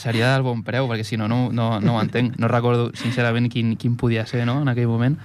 [0.00, 2.38] seria del bon preu, perquè si no, no, no, no ho entenc.
[2.40, 5.18] No recordo, sincerament, quin, quin podia ser, no?, en aquell moment.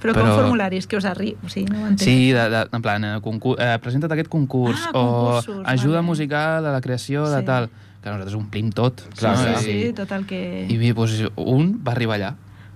[0.00, 2.06] Però, com però- formularis que us arriben, o sigui, no ho entenc.
[2.08, 5.96] Sí, de, de, en plan, eh, concurs, eh, presenta't aquest concurs, Ah, o concursos, ajuda
[6.00, 6.06] vale.
[6.06, 7.44] musical a la creació de Sí.
[7.46, 7.68] tal.
[8.00, 9.02] Que nosaltres omplim tot.
[9.18, 10.38] Clar, sí, sí, I, sí, tot el que...
[10.72, 12.30] I bé, doncs, un va arribar allà.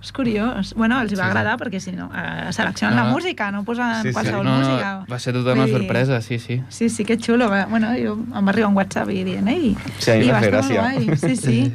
[0.05, 0.75] És curiós.
[0.77, 1.31] Bueno, els hi va Sí, sí.
[1.31, 3.15] agradar perquè si no, eh, seleccionen No, la no.
[3.17, 4.13] música, no posen Sí, sí.
[4.13, 4.91] qualsevol no, música.
[5.01, 6.61] no, va ser tota una dir- sorpresa, sí, sí.
[6.69, 7.49] Sí, sí, que xulo.
[7.71, 10.53] Bueno, jo, em va arribar un WhatsApp i dient, ei, Sí, a i va molt
[10.53, 10.81] gràcia.
[10.83, 11.17] guai.
[11.17, 11.73] Sí, sí.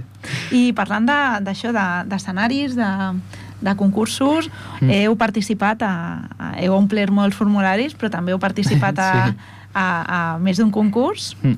[0.51, 2.91] I parlant de- d'això, de- d'escenaris, de,
[3.61, 4.49] de concursos,
[4.81, 4.89] Mm.
[4.91, 9.35] heu participat, a, a, heu omplert molts formularis, però també heu participat a, Sí.
[9.73, 11.35] a, a més d'un concurs.
[11.41, 11.57] Mm.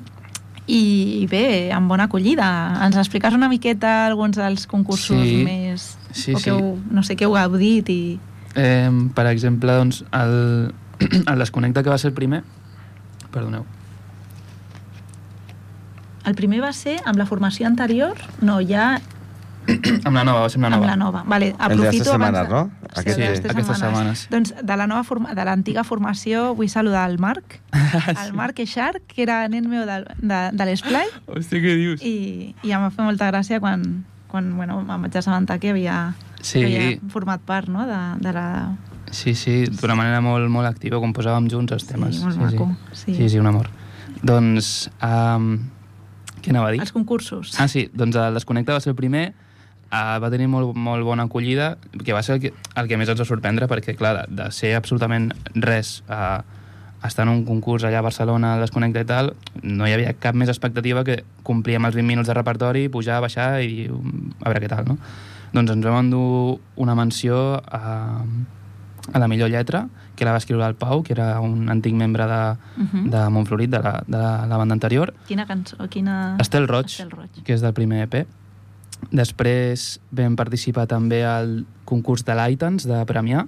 [0.68, 2.78] I bé, amb bona acollida.
[2.86, 5.42] Ens expliques una miqueta alguns dels concursos Sí.
[5.44, 5.98] més...
[6.12, 6.44] Sí, o sí.
[6.44, 8.00] que heu, no sé, que heu gaudit i...
[8.54, 10.74] Eh, per exemple, doncs, el,
[11.32, 12.42] el Desconnecta, que va ser el primer...
[13.32, 13.64] Perdoneu.
[16.28, 18.18] El primer va ser amb la formació anterior?
[18.44, 19.00] No, ja
[20.04, 20.86] Amb la nova, va ser amb la amb nova.
[20.90, 21.22] la nova.
[21.26, 22.62] Vale, de aprofito abans setmanes, no?
[22.82, 23.28] Sí, Aquest de sí.
[23.30, 24.24] les tres Aquestes setmanes.
[24.30, 27.60] Doncs de la nova forma, de l'antiga formació vull saludar el Marc,
[28.26, 32.02] el Marc Eixarc, que era nen meu de, de, de l'Esplai, Hòstia, què dius?
[32.02, 33.86] i, i em va fer molta gràcia quan,
[34.32, 36.58] quan bueno, em vaig assabentar que havia Sí.
[36.58, 37.84] que ja ha format part no?
[37.86, 38.46] de, de la...
[39.12, 42.18] Sí, sí, d'una manera molt, molt activa, com posàvem junts els temes.
[42.24, 43.04] molt sí, maco, Sí.
[43.12, 43.14] sí.
[43.20, 43.68] sí, sí, un amor.
[44.24, 45.52] Doncs, um,
[46.42, 46.80] què anava a dir?
[46.82, 47.52] Els concursos.
[47.60, 49.34] Ah, sí, doncs el Desconnecta va ser el primer,
[49.92, 53.12] uh, va tenir molt, molt bona acollida, que va ser el que, el que més
[53.12, 56.61] ens va sorprendre, perquè, clar, de, de ser absolutament res a uh,
[57.08, 60.34] estar en un concurs allà a Barcelona, al Desconnecta i tal, no hi havia cap
[60.38, 64.60] més expectativa que complir amb els 20 minuts de repertori, pujar, baixar i a veure
[64.62, 64.98] què tal, no?
[65.52, 68.22] Doncs ens vam endur una menció a,
[69.12, 72.26] a la millor lletra, que la va escriure el Pau, que era un antic membre
[72.30, 72.42] de,
[72.76, 73.10] Mhm.
[73.10, 75.76] de Montflorit, de la, de la, la banda anterior, Quina cançó?
[75.90, 76.36] Quina...
[76.38, 77.42] Estel Roig, Estel Roig.
[77.44, 78.26] que és del primer EP.
[79.10, 83.46] Després vam participar també al concurs de l'Aitans de Premià,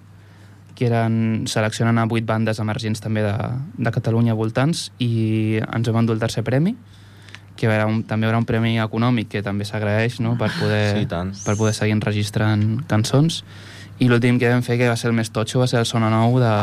[0.74, 3.34] que eren, seleccionen a vuit bandes emergents també de,
[3.78, 6.74] de Catalunya voltants i ens vam endur el tercer premi,
[7.56, 10.34] que era un, també era un premi econòmic que també s'agraeix no?
[10.38, 11.30] per, poder, Sí, tant.
[11.46, 13.44] per poder seguir enregistrant cançons.
[14.02, 16.10] I l'últim que vam fer, que va ser el més totxo, va ser el Sona
[16.10, 16.54] Nou, de,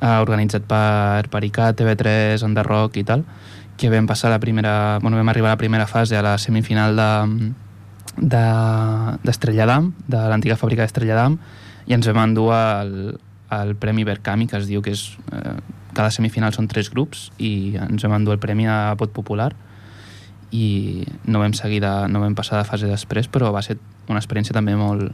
[0.00, 3.24] eh, organitzat per, per ICAT, TV3, Enderrock i tal,
[3.78, 4.98] que vam passar la primera...
[5.00, 7.10] Bueno, vam arribar a la primera fase, a la semifinal de
[8.20, 11.38] d'Estrella de, d'Am, de l'antiga fàbrica d'Estrella d'Am,
[11.90, 12.94] i ens vam endur el,
[13.50, 15.10] el Premi Berkami, que es diu que és...
[15.34, 15.58] Eh,
[15.90, 19.48] cada semifinal són tres grups, i ens vam endur el Premi a Vot Popular,
[20.54, 23.74] i no vam seguir de, no vam passar de fase després, però va ser
[24.06, 25.10] una experiència també molt,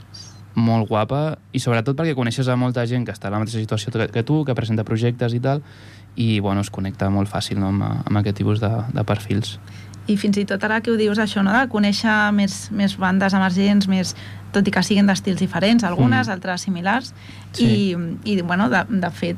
[0.56, 3.92] molt guapa i sobretot perquè coneixes a molta gent que està en la mateixa situació
[3.92, 5.60] que, que tu, que presenta projectes i tal,
[6.16, 9.58] i bueno, es connecta molt fàcil no, amb, amb aquest tipus de, de perfils.
[10.06, 11.52] I fins i tot ara que ho dius això, no?
[11.52, 14.14] de conèixer més, més bandes emergents, més,
[14.56, 16.32] tot i que siguin d'estils diferents, algunes, Mm.
[16.38, 17.12] altres similars,
[17.52, 17.94] Sí.
[18.24, 19.36] i, i bueno, de, de fet,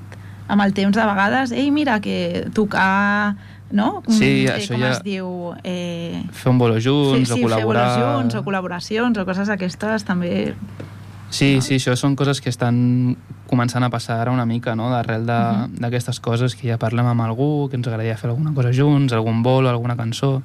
[0.48, 3.34] amb el temps de vegades, ei, mira, que tocar,
[3.70, 4.02] no?
[4.08, 5.26] Sí, Mm, això com ja- es diu...
[5.62, 7.88] Eh, Fer un bolo junts sí, o col·laborar...
[7.98, 10.54] fer junts o col·laboracions o coses aquestes també...
[11.30, 13.18] Sí, sí, això són coses que estan
[13.50, 15.32] començant a passar ara una mica, no?, d'arrel de-
[15.68, 15.76] Mhm.
[15.84, 19.42] d'aquestes coses que ja parlem amb algú, que ens agradaria fer alguna cosa junts, algun
[19.42, 20.40] bolo, alguna cançó...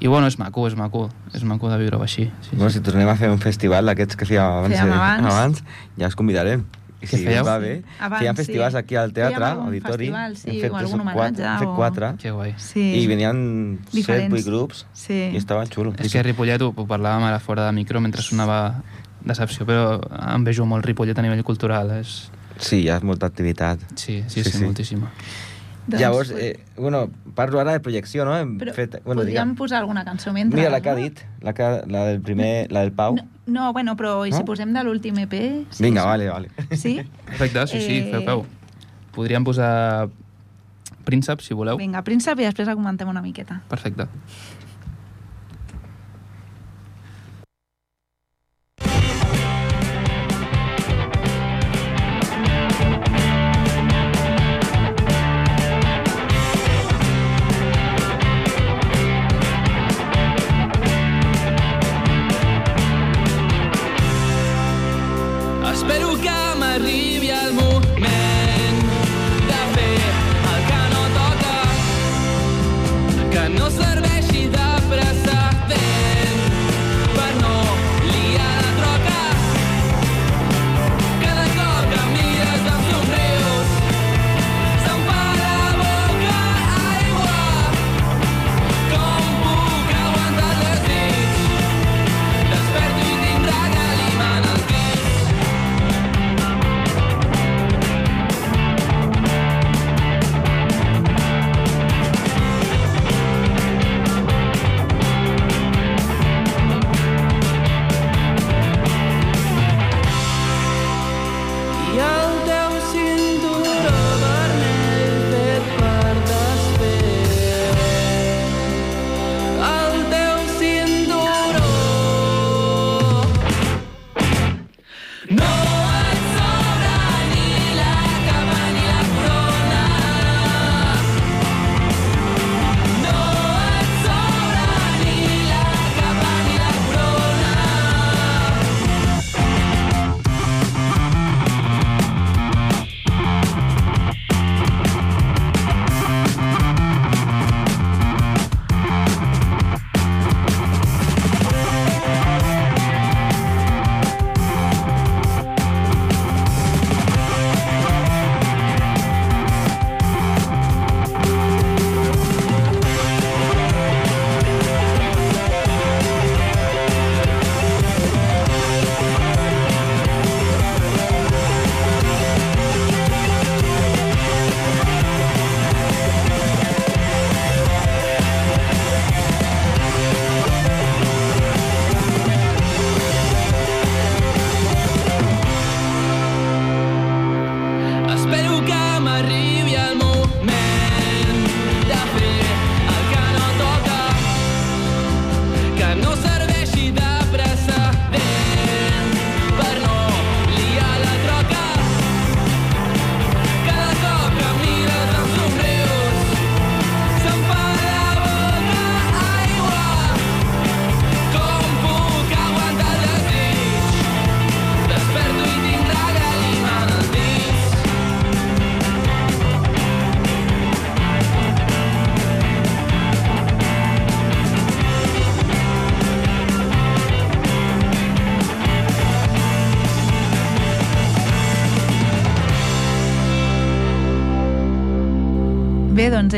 [0.00, 2.24] I bueno, és maco, és maco, és maco de viure-ho així.
[2.42, 2.78] Sí, Bueno, sí.
[2.78, 5.26] si tornem a fer un festival d'aquests que fèiem abans, Fèiem eh, abans.
[5.32, 5.62] abans
[5.96, 6.64] ja us convidarem.
[7.04, 7.42] I si fèieu?
[7.42, 8.78] us va bé, Abans, fèiem festivals sí.
[8.78, 10.06] aquí al teatre, Fèiem auditori.
[10.08, 12.54] festival, sí, hem fet o tres algun quatre, hem homenatge fet o- quatre, Que guai.
[12.56, 12.80] Sí.
[13.02, 14.30] i venien set, Diferents.
[14.30, 15.30] vuit grups, Sí.
[15.32, 15.92] i estava xulo.
[15.98, 18.82] És que Ripollet ho, ho parlàvem ara fora de micro mentre sonava
[19.24, 20.00] Decepció, però
[20.34, 21.90] em vejo molt Ripollet a nivell cultural.
[22.00, 22.30] És...
[22.58, 23.78] Sí, hi ha molta activitat.
[23.96, 24.96] Sí, sí, sí, Sí, sí, sí.
[25.86, 28.36] Doncs, Llavors, eh, bueno, parlo ara de projecció, no?
[28.38, 29.54] Hem però fet, bueno, podríem digue'm.
[29.58, 30.56] posar alguna cançó mentre...
[30.58, 33.16] Mira la que ha dit, la, que, la del primer, la del Pau.
[33.16, 34.44] No, no, bueno, però i si No?
[34.48, 35.34] posem de l'últim EP?
[35.70, 36.06] Sí, Vinga, sí.
[36.08, 36.48] vale, vale.
[36.72, 36.94] Sí?
[37.26, 38.46] Perfecte, sí, sí, Eh, feu, feu.
[39.12, 40.08] Podríem posar
[41.04, 41.76] Príncep, si voleu.
[41.76, 43.60] Vinga, príncep, i després la comentem una miqueta.
[43.68, 44.06] Perfecte.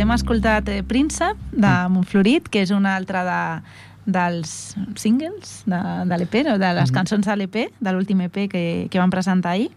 [0.06, 3.40] Hem escoltat eh, Príncep, de Montflorit, que és un altre de,
[4.06, 4.52] dels
[5.00, 6.54] singles de, de l'EP, no?
[6.62, 9.72] de les cançons de l'EP, de l'últim EP que, que vam presentar ahir.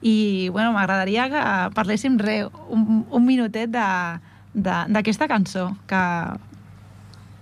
[0.00, 1.42] I, bueno, m'agradaria que
[1.74, 3.74] parléssim re, un, un minutet
[4.54, 6.02] d'aquesta cançó, que,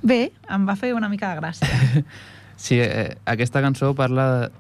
[0.00, 2.04] bé, em va fer una mica de gràcia.
[2.60, 4.50] Sí, eh, aquesta cançó parla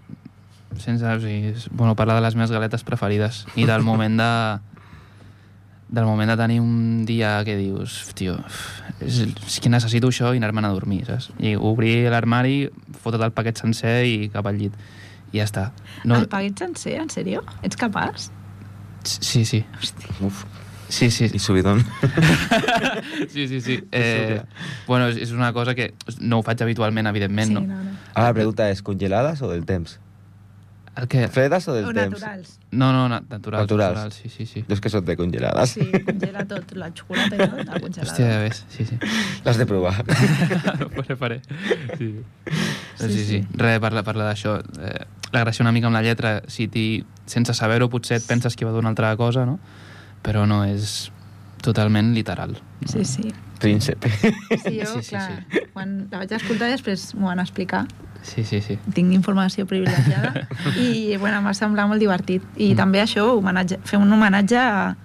[0.80, 4.30] sense, o sigui, bueno, parla de les meves galetes preferides i del moment de
[5.90, 8.36] del moment de tenir un dia que dius, tio,
[9.02, 11.30] és, és que necessito això i anar-me'n a dormir, saps?
[11.42, 12.68] I obrir l'armari,
[13.02, 14.76] fotre't el paquet sencer i cap al llit.
[15.30, 15.68] I ja està.
[16.04, 16.18] No...
[16.18, 17.42] El paguet sencer, en sèrio?
[17.66, 18.30] Ets capaç?
[19.06, 19.64] Sí, sí.
[20.20, 20.44] Uf,
[20.90, 21.30] Sí, sí.
[21.32, 21.84] i subidon.
[23.30, 23.80] Sí, sí, sí.
[23.92, 24.42] Eh,
[24.86, 27.60] bueno, és, una cosa que no ho faig habitualment, evidentment, sí, no?
[27.62, 27.96] no, no.
[28.14, 29.98] Ara la pregunta és, congeladas o del temps?
[31.00, 31.26] El que...
[31.28, 32.12] Fredes o del O temps?
[32.20, 32.58] naturals.
[32.70, 33.62] No, no, na- naturals.
[33.64, 33.94] Naturals.
[33.96, 34.14] naturals.
[34.14, 34.62] Sí, sí, sí.
[34.68, 35.70] Jo és que són de congeladas.
[35.76, 38.10] Sí, congela tot, la xocolata i tot, el congelador.
[38.12, 38.98] Hòstia, ja ves, sí, sí.
[39.44, 39.94] L'has de provar.
[40.84, 41.40] Ho faré, faré.
[41.98, 42.10] Sí.
[42.96, 43.40] Sí, sí, sí.
[43.54, 44.58] Res, parla, parla d'això.
[44.80, 46.84] Eh, la gràcia una mica amb la lletra, si ti,
[47.30, 49.58] sense saber-ho potser et penses que va d'una altra cosa, no?
[50.22, 51.10] Però no, és
[51.62, 52.56] totalment literal.
[52.80, 52.88] No?
[52.88, 53.32] Sí, sí.
[53.60, 54.08] Príncipe.
[54.10, 55.44] Sí, jo, Sí, sí, clar,
[55.74, 57.84] quan la vaig escoltar i després m'ho van explicar.
[58.22, 58.76] Sí, sí, sí.
[58.94, 60.46] Tinc informació privilegiada
[60.80, 62.44] i bueno, em va semblar molt divertit.
[62.56, 62.80] I mm.
[62.80, 64.96] també això, homenatge, fer un homenatge a,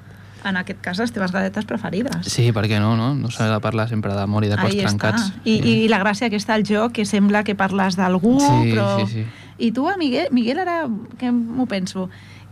[0.45, 2.27] en aquest cas, a les teves galetes preferides.
[2.31, 3.13] Sí, per què no, no?
[3.17, 5.31] No s'ha de parlar sempre d'amor i de cors Ahí trencats.
[5.31, 5.41] està.
[5.47, 8.87] I, I la gràcia aquesta al joc, que sembla que parles d'algú, Sí, però...
[9.01, 9.25] sí, sí.
[9.57, 10.81] I tu, a Miguel, Miguel ara,
[11.17, 12.09] que m'ho penso,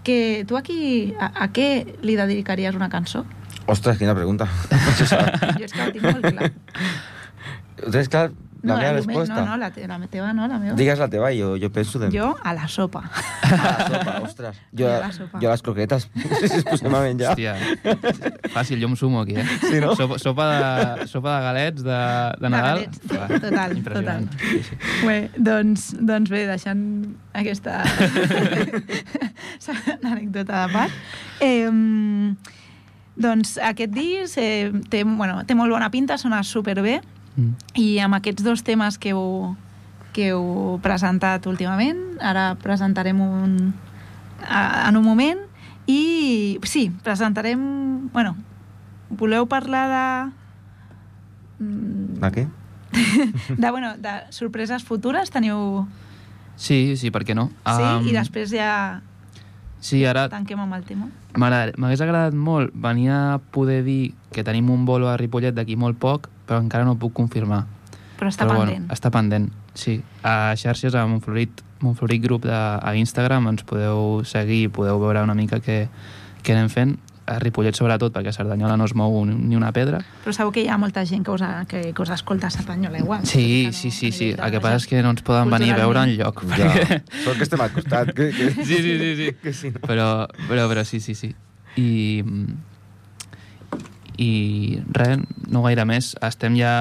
[0.08, 3.26] que tu aquí, a, a què li dedicaries una cançó?
[3.68, 4.48] Ostres, quina pregunta.
[4.70, 6.50] Jo és que ho tinc molt clar.
[7.84, 8.32] Entonces, clar,
[8.64, 9.36] la no, meva resposta...
[9.36, 10.76] No, no, la, te, la teva no, la meva.
[10.80, 12.08] Digues la teva i jo, jo penso de...
[12.14, 13.04] Jo a la sopa.
[13.54, 14.56] Ah, la sopa, ostres.
[14.72, 15.40] Jo, Jo a la sopa.
[15.42, 17.34] jo a les croquetes, si ens posem a menjar.
[17.36, 17.54] Hòstia,
[18.54, 19.44] fàcil, jo em sumo aquí, eh?
[19.62, 19.92] Sí, no?
[20.00, 22.00] Sopa, sopa, de, sopa de galets de,
[22.40, 22.80] de Nadal.
[22.80, 24.26] galets, sí, total, total.
[24.42, 24.80] Sí, sí.
[25.06, 26.82] Bé, doncs, doncs bé, deixant
[27.44, 27.82] aquesta
[30.02, 31.00] anècdota de part,
[31.44, 31.70] eh,
[33.16, 37.02] doncs aquest disc eh, té, bueno, té molt bona pinta, sona superbé,
[37.36, 37.56] Mm.
[37.82, 39.56] i amb aquests dos temes que heu,
[40.14, 43.74] que heu presentat últimament, ara presentarem un
[44.46, 45.40] a, en un moment,
[45.90, 48.10] i sí, presentarem...
[48.14, 48.36] Bueno,
[49.10, 50.34] voleu parlar de...
[51.66, 52.46] mm, De què?
[53.58, 55.88] de, bueno, de sorpreses futures teniu...
[56.56, 57.48] Sí, sí, per què no?
[57.66, 57.82] Sí?
[57.82, 59.02] Am, I després ja
[59.84, 61.10] Sí, ara tanquem amb el tema.
[61.36, 66.00] m'hagués agradat molt venir a poder dir que tenim un bolo a Ripollet d'aquí molt
[66.00, 67.66] poc, però encara no ho puc confirmar.
[68.20, 68.86] Però està però pendent.
[68.86, 69.98] Bueno, està pendent, sí.
[70.24, 75.36] A xarxes, a Montflorit, Montflorit Group de, a Instagram, ens podeu seguir, podeu veure una
[75.36, 75.88] mica què,
[76.44, 76.96] què anem fent.
[77.26, 80.02] A Ripollet sobretot, perquè a Cerdanyola no es mou ni ni una pedra.
[80.26, 82.52] Però segur que hi ha molta gent que us, ha, que, que us escolta a
[82.52, 83.26] Cerdanyola igual.
[83.26, 84.28] Sí, no- sí, sí, a sí.
[84.36, 86.44] El que passa és que no ens poden venir a veure en lloc.
[86.52, 86.68] Ja,
[87.24, 88.12] sort que estem al costat.
[88.14, 88.50] Que, que...
[88.66, 89.30] Sí, sí, sí, sí.
[89.42, 89.80] Que si no...
[89.88, 91.32] Però, però, però sí, sí, sí.
[91.80, 92.22] I,
[94.18, 95.20] i res,
[95.50, 96.14] no gaire més.
[96.22, 96.74] Estem ja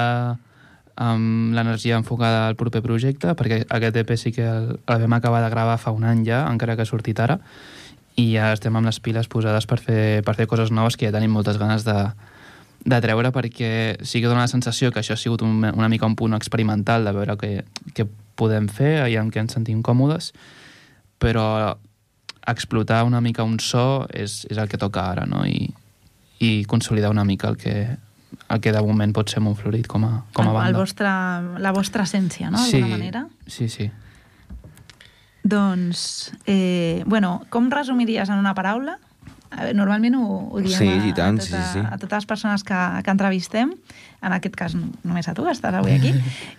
[0.93, 5.41] amb l'energia enfocada al proper projecte, perquè aquest EP sí que el, el vam acabar
[5.41, 7.39] de gravar fa un any ja, encara que ha sortit ara,
[8.15, 11.15] i ja estem amb les piles posades per fer, per fer coses noves que ja
[11.15, 11.95] tenim moltes ganes de,
[12.85, 13.71] de treure perquè
[14.05, 17.07] sí que dona la sensació que això ha sigut un, una mica un punt experimental
[17.07, 17.53] de veure què,
[17.95, 18.05] què
[18.39, 20.31] podem fer i amb què ens sentim còmodes
[21.21, 21.45] però
[22.45, 25.45] explotar una mica un so és, és el que toca ara no?
[25.47, 25.69] I,
[26.43, 27.75] i consolidar una mica el que,
[28.49, 31.09] el que de moment pot ser Montflorit com a, com a banda el vostre,
[31.63, 32.59] la vostra essència, no?
[32.59, 33.27] sí, D'alguna manera.
[33.47, 33.89] sí, sí.
[35.43, 38.97] Doncs, eh, bueno, com resumiries en una paraula?
[39.75, 41.81] Normalment ho, ho diem Sí, a, i tant, a, sí, tota, sí.
[41.85, 43.75] a totes les persones que, que entrevistem,
[44.23, 46.13] en aquest cas només a tu, que estàs avui aquí,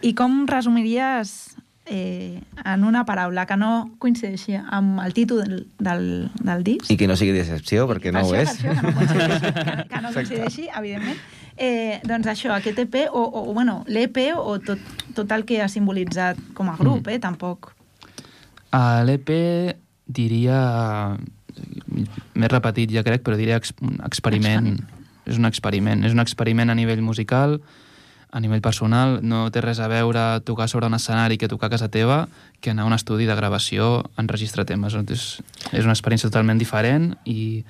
[0.07, 1.57] i com resumiries
[1.87, 6.07] eh, en una paraula que no coincideixi amb el títol del, del,
[6.39, 6.87] del disc.
[6.93, 8.53] I que no sigui decepció, perquè no ho Per és.
[8.55, 11.25] això, això, que no coincideixi, que, que no coincideixi evidentment.
[11.57, 14.79] Eh, doncs això, aquest EP, o, o bueno, l'EP o tot,
[15.19, 17.75] tot el que ha simbolitzat com a grup, eh, tampoc.
[18.75, 19.31] A l'EP
[20.07, 20.59] diria...
[22.35, 24.75] M'he repetit, ja crec, però diria experiment.
[25.25, 26.03] És un experiment.
[26.05, 27.61] És un experiment a nivell musical,
[28.35, 29.21] a nivell personal.
[29.23, 32.25] No té res a veure tocar sobre un escenari que tocar a casa teva
[32.61, 34.99] que anar a un estudi de gravació, enregistrar temes.
[35.07, 35.29] És,
[35.71, 37.63] és una experiència totalment diferent i,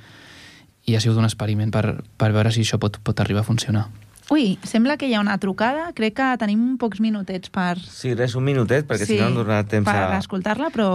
[0.89, 3.87] i ha sigut un experiment per, per veure si això pot, pot arribar a funcionar.
[4.33, 5.91] Ui, sembla que hi ha una trucada.
[5.97, 7.77] Crec que tenim pocs minutets per...
[7.83, 10.19] Sí, res, un minutet, perquè si no no donarà temps per a...
[10.19, 10.89] escoltar-la, però,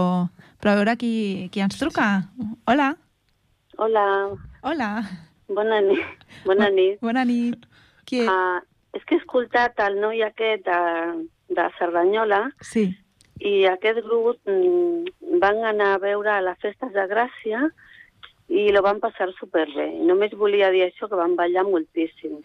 [0.58, 1.12] però a veure qui,
[1.54, 2.08] qui ens truca.
[2.66, 2.90] Hola.
[3.80, 4.06] Hola,
[4.66, 4.88] Hola.
[5.48, 6.26] bona nit.
[6.44, 6.98] Bona nit.
[7.00, 7.62] Bona nit.
[8.04, 8.28] Qui és?
[8.28, 8.58] Uh,
[8.98, 10.80] és que he escoltat el noi aquest de,
[11.54, 12.88] de Cerdanyola Sí.
[13.38, 17.68] i aquest grup mm, van anar a veure a les festes de Gràcia
[18.50, 19.86] i lo van passar superbé.
[20.02, 22.40] Només volia dir això, que van ballar moltíssim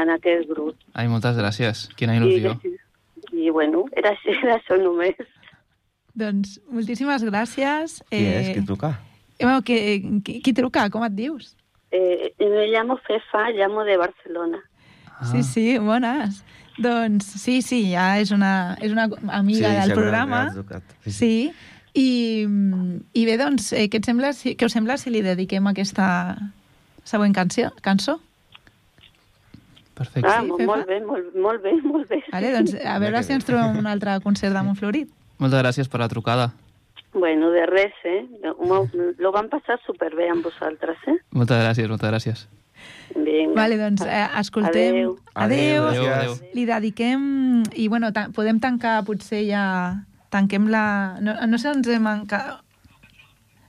[0.00, 0.76] en aquest grup.
[0.94, 1.86] Ai, moltes gràcies.
[1.98, 2.56] Quina il·lusió.
[2.64, 5.16] I, i bueno, era, era això només.
[6.14, 7.98] Doncs moltíssimes gràcies.
[8.10, 8.52] Qui és?
[8.56, 8.94] Qui truca?
[9.38, 9.76] Eh, bueno, qui,
[10.24, 10.88] qui, qui truca?
[10.92, 11.54] Com et dius?
[11.92, 14.60] Eh, me llamo Fefa, llamo de Barcelona.
[15.18, 15.24] Ah.
[15.30, 16.42] Sí, sí, bones.
[16.80, 19.04] Doncs sí, sí, ja és una, és una
[19.36, 20.46] amiga Sí, del programa.
[21.04, 21.10] sí.
[21.12, 21.34] Sí.
[21.92, 22.46] I,
[23.12, 26.06] I bé, doncs, eh, què, et sembla, si, què us sembla si li dediquem aquesta
[27.04, 28.14] següent canció, cançó?
[29.94, 30.28] Perfecte.
[30.28, 32.22] Ah, Sí, molt bé, molt, molt bé, molt bé.
[32.32, 35.10] Vale, doncs, a veure si ens trobem un altre concert de Montflorit.
[35.42, 36.52] Moltes gràcies per la trucada.
[37.12, 38.24] Bueno, de res, eh?
[39.20, 41.18] Lo van passar superbé amb vosaltres, eh?
[41.36, 42.46] Moltes gràcies, moltes gràcies.
[43.14, 43.54] Vinga.
[43.54, 44.96] Vale, doncs eh, escoltem...
[44.96, 45.18] Adéu.
[45.34, 45.84] Adéu.
[45.90, 46.34] Adéu, adéu.
[46.56, 47.22] Li dediquem...
[47.76, 49.64] I bueno, ta podem tancar potser ja...
[50.32, 51.20] Tanquem la...
[51.20, 52.62] No, no sé on hem encara...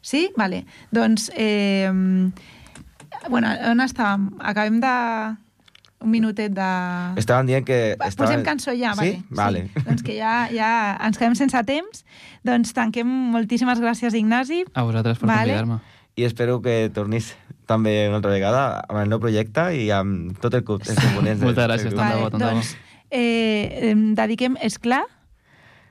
[0.03, 0.29] Sí?
[0.39, 0.63] Vale.
[0.95, 1.91] Doncs, eh,
[3.27, 4.29] bueno, on estàvem?
[4.39, 4.95] Acabem de...
[6.03, 6.67] Un minutet de...
[7.21, 7.95] Estaven dient que...
[7.99, 8.33] Va, Estaven...
[8.33, 9.23] Posem cançó ja, Sí?
[9.31, 9.31] vale.
[9.31, 9.61] Vale.
[9.73, 9.83] Sí.
[9.87, 10.71] Doncs que ja, ja
[11.07, 12.03] ens quedem sense temps.
[12.43, 14.65] Doncs tanquem moltíssimes gràcies, Ignasi.
[14.75, 15.53] A vosaltres per Vale.
[15.55, 15.79] convidar-me.
[16.19, 17.31] I espero que tornis
[17.65, 21.65] també una altra vegada amb el nou projecte i amb tot el, components del- Moltes
[21.65, 22.11] gràcies, tant grup.
[22.13, 22.75] de bo, tant doncs
[23.09, 25.01] eh, em dediquem Esclar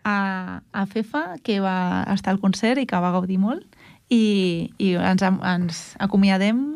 [0.04, 3.64] a, a Fefa, que va estar al concert i que va gaudir molt.
[4.12, 6.71] I, i ens, ens acomiadem.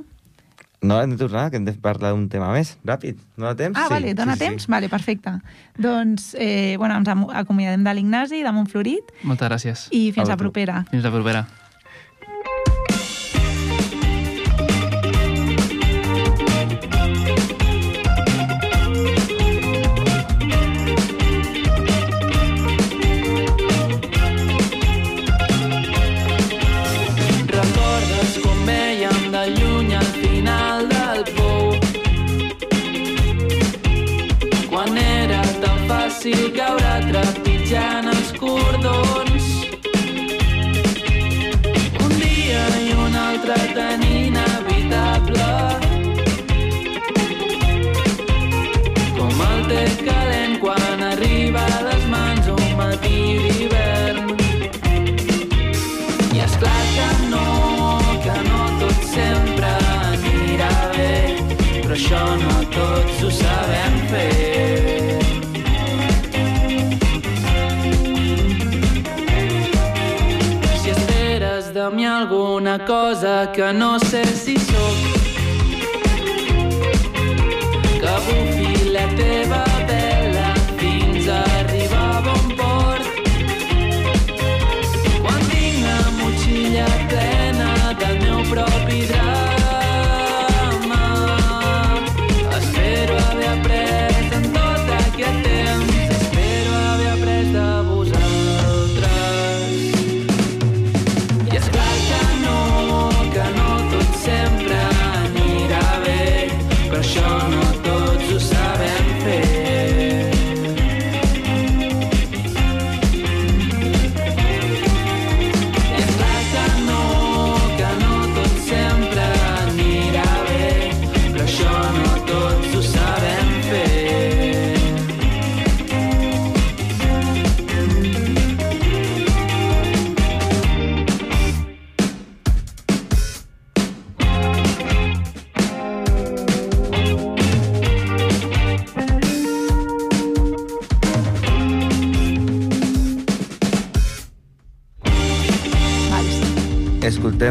[0.82, 3.16] No, hem de tornar, que hem de parlar d'un tema més, ràpid.
[3.40, 3.78] No ha temps?
[3.78, 4.44] Ah, sí, vale, dona sí, sí.
[4.44, 4.66] temps?
[4.68, 5.32] Vale, perfecte.
[5.78, 9.86] Doncs, eh, bueno, ens acomiadem de l'Ignasi, de Montflorit, Moltes gràcies.
[9.90, 10.44] i fins A la tu.
[10.44, 10.84] propera.
[10.90, 11.46] Fins la propera.
[72.84, 74.96] Cosa que no sé si sóc,
[78.00, 79.65] que bufi la teva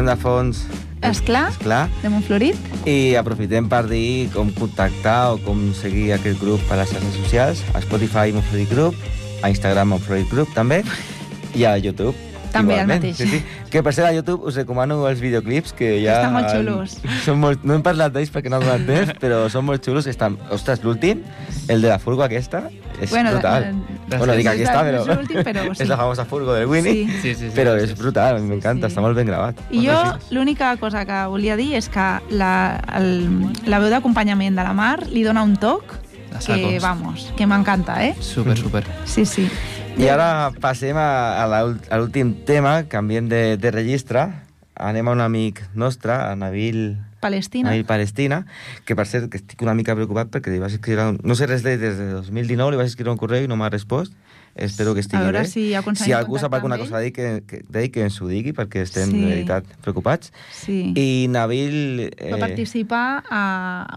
[0.06, 0.64] de fons...
[1.06, 1.84] Esclar, Esclar.
[2.02, 2.56] de Montflorit.
[2.88, 7.60] I aprofitem per dir com contactar o com seguir aquest grup a les xarxes socials,
[7.76, 8.96] a Spotify Montflorit Group,
[9.44, 10.80] a Instagram Montflorit Group també,
[11.54, 12.16] i a YouTube.
[12.56, 13.02] També el igualment.
[13.04, 13.18] mateix.
[13.20, 13.68] Sí, sí.
[13.70, 16.22] Que per ser a YouTube us recomano els videoclips que ja...
[16.22, 16.96] Estan molt xulos.
[17.26, 17.66] Són molt...
[17.68, 20.08] No hem parlat d'ells perquè no ha donat temps, però són molt xulos.
[20.08, 20.38] Estan...
[20.54, 21.20] Ostres, l'últim,
[21.68, 22.64] el de la furgo aquesta,
[22.96, 23.68] és Bueno, brutal.
[24.10, 25.02] Eh, bueno, dic aquesta, el- però...
[25.02, 25.82] és l'últim, però sí.
[25.82, 27.06] és la famosa furgo del Winnie.
[27.06, 27.20] Sí.
[27.22, 27.54] Sí, sí, sí.
[27.56, 27.98] Però sí, és sí.
[28.00, 28.94] brutal, a mi m'encanta, sí.
[28.94, 29.60] està molt ben gravat.
[29.70, 29.98] I jo
[30.30, 33.24] l'única cosa que volia dir és que la, el,
[33.66, 35.96] la veu d'acompanyament de la Mar li dona un toc
[36.44, 38.14] que, vamos, que m'encanta, eh?
[38.20, 38.84] Super, super.
[39.08, 39.48] Sí, sí.
[39.96, 44.26] I ara passem a, a l'últim tema, canviem de, de registre.
[44.76, 47.70] Anem a un amic nostre, a Nabil, Palestina.
[47.70, 48.44] Nabil Palestina,
[48.86, 51.10] que per cert que estic una mica preocupat perquè li vas escriure...
[51.14, 53.58] Un, no sé res de, des de 2019, li vas escriure un correu i no
[53.60, 54.14] m'ha respost.
[54.56, 55.42] Espero que estigui A bé.
[55.44, 57.58] si si algú sap alguna cosa a dir, que, que,
[57.92, 59.18] que ens ho digui, perquè estem Sí.
[59.20, 60.30] de veritat preocupats.
[60.50, 60.94] Sí.
[60.96, 62.08] I Nabil...
[62.32, 63.42] Va participar a,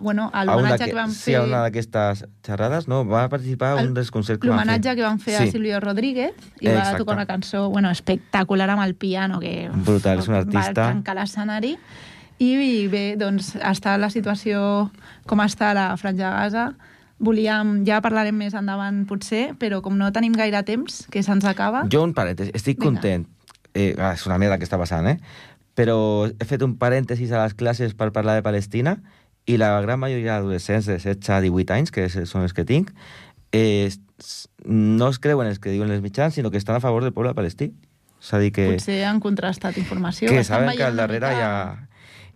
[0.02, 1.38] bueno, a a l'homenatge que- van Sí, fer...
[1.40, 3.06] a una d'aquestes xerrades, no?
[3.08, 4.66] Va participar a un dels concerts que van fer.
[4.68, 5.52] L'homenatge que van fer a Sí.
[5.56, 6.98] Silvio Rodríguez i Eh, va exacte.
[7.06, 10.74] tocar una cançó bueno, espectacular amb el piano que Brutal, és un artista.
[10.76, 11.78] va tancar l'escenari
[12.40, 14.90] i bé, doncs està la situació
[15.28, 16.68] com està la Franja de Gaza
[17.20, 21.84] volíem, ja parlarem més endavant potser, però com no tenim gaire temps, que se'ns acaba...
[21.92, 22.88] Jo un parèntesi, estic Vinga.
[22.88, 23.28] content.
[23.76, 25.20] Eh, ah, és una merda que està passant, eh?
[25.78, 25.98] Però
[26.32, 28.98] he fet un parèntesis a les classes per parlar de Palestina
[29.46, 32.92] i la gran majoria d'adolescents de 16 a 18 anys, que són els que tinc,
[33.52, 33.92] eh,
[34.66, 37.36] no es creuen els que diuen els mitjans, sinó que estan a favor del poble
[37.36, 37.74] palestí.
[38.20, 40.30] És a dir, que, Potser han contrastat informació.
[40.32, 41.90] que saben que al darrere mica- hi ha...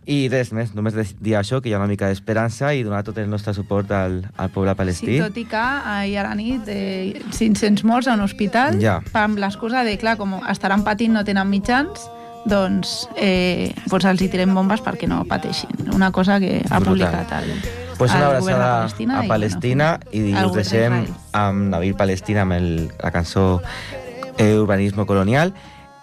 [0.06, 3.04] I res més, només de- dir això, que hi ha una mica d'esperança i donar
[3.08, 5.14] tot el nostre suport al, al poble palestí.
[5.16, 8.98] Sí, tot i que ahir a la nit eh, 500 morts a un hospital Ja.
[9.14, 12.10] amb l'excusa de, clar, com estaran patint no tenen mitjans,
[12.46, 15.70] doncs, eh, doncs els hi tirem bombes perquè no pateixin.
[15.96, 16.84] Una cosa que ha Brutal.
[17.16, 17.54] publicat el,
[17.98, 19.20] Pues una abraçada Palestina.
[19.20, 20.94] a i, Palestina i, el us govern deixem
[21.32, 23.62] amb Nabil Palestina amb el, la cançó
[24.38, 25.54] eh, Urbanismo Colonial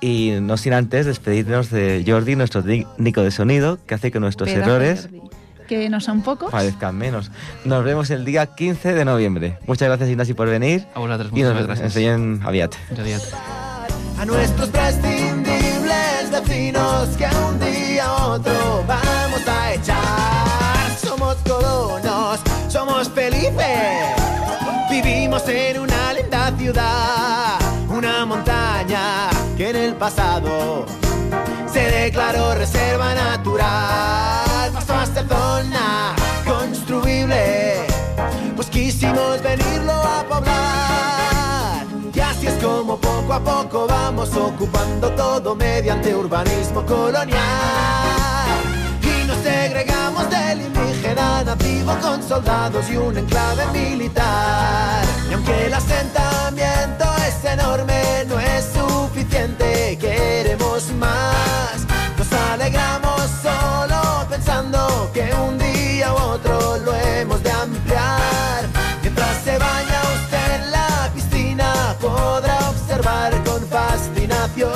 [0.00, 4.48] y no sin antes despedirnos de Jordi, nuestro técnico de sonido, que hace que nuestros
[4.48, 5.20] Pedazo errores Jordi.
[5.68, 6.50] Que no son pocos.
[6.50, 7.30] parezcan menos.
[7.64, 9.58] Nos vemos el día 15 de noviembre.
[9.68, 10.84] Muchas gracias, Ignasi, por venir.
[10.94, 11.80] A vosaltres, y nos gràcies.
[11.84, 12.74] enseñen aviat.
[14.18, 20.98] A nuestros prescindibles vecinos que un día otro vamos a echar.
[20.98, 23.54] Somos colonos, somos felices,
[24.90, 29.30] vivimos en una linda ciudad, una montaña
[29.60, 30.86] que en el pasado
[31.70, 34.70] se declaró reserva natural.
[34.72, 36.14] Pasó a ser zona
[36.46, 37.84] construible,
[38.56, 41.86] pues quisimos venirlo a poblar.
[42.14, 47.38] Y así es como poco a poco vamos ocupando todo mediante urbanismo colonial.
[49.02, 55.04] Y nos segregamos del indígena nativo con soldados y un enclave militar.
[55.28, 58.79] Y aunque el asentamiento es enorme, no es
[59.98, 61.86] queremos más.
[62.16, 68.68] Nos alegramos solo pensando que un día u otro lo hemos de ampliar.
[69.02, 74.70] Mientras se baña usted en la piscina, podrá observar con fascinación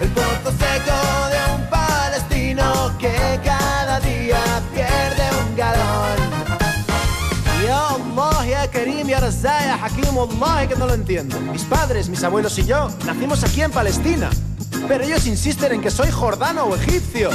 [0.00, 0.98] el pozo seco
[1.32, 6.34] de un palestino que cada día pierde un galón.
[8.46, 9.82] Ya Karim, ya Razá,
[10.68, 11.38] que no lo entiendo.
[11.40, 14.30] Mis padres, mis abuelos y yo nacimos aquí en Palestina.
[14.88, 17.30] Pero ellos insisten en que soy jordano o egipcio.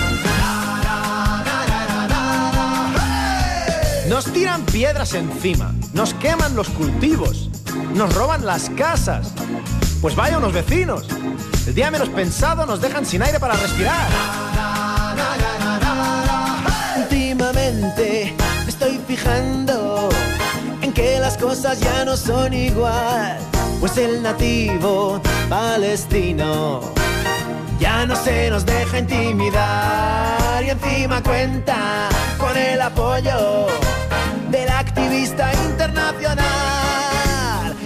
[4.07, 7.49] Nos tiran piedras encima, nos queman los cultivos,
[7.93, 9.33] nos roban las casas.
[10.01, 11.07] Pues vaya unos vecinos.
[11.67, 14.07] El día menos pensado nos dejan sin aire para respirar.
[16.97, 20.09] Últimamente me estoy fijando
[20.99, 23.37] que las cosas ya no son igual.
[23.79, 26.81] Pues el nativo palestino
[27.79, 33.67] ya no se nos deja intimidar y encima cuenta con el apoyo
[34.51, 36.45] del activista internacional.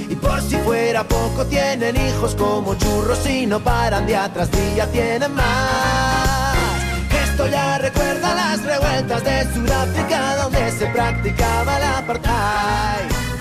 [0.09, 4.87] Y por si fuera poco tienen hijos como churros y no paran día tras día,
[4.87, 6.12] tienen más.
[7.33, 13.32] Esto ya recuerda las revueltas de Sudáfrica donde se practicaba el apartheid.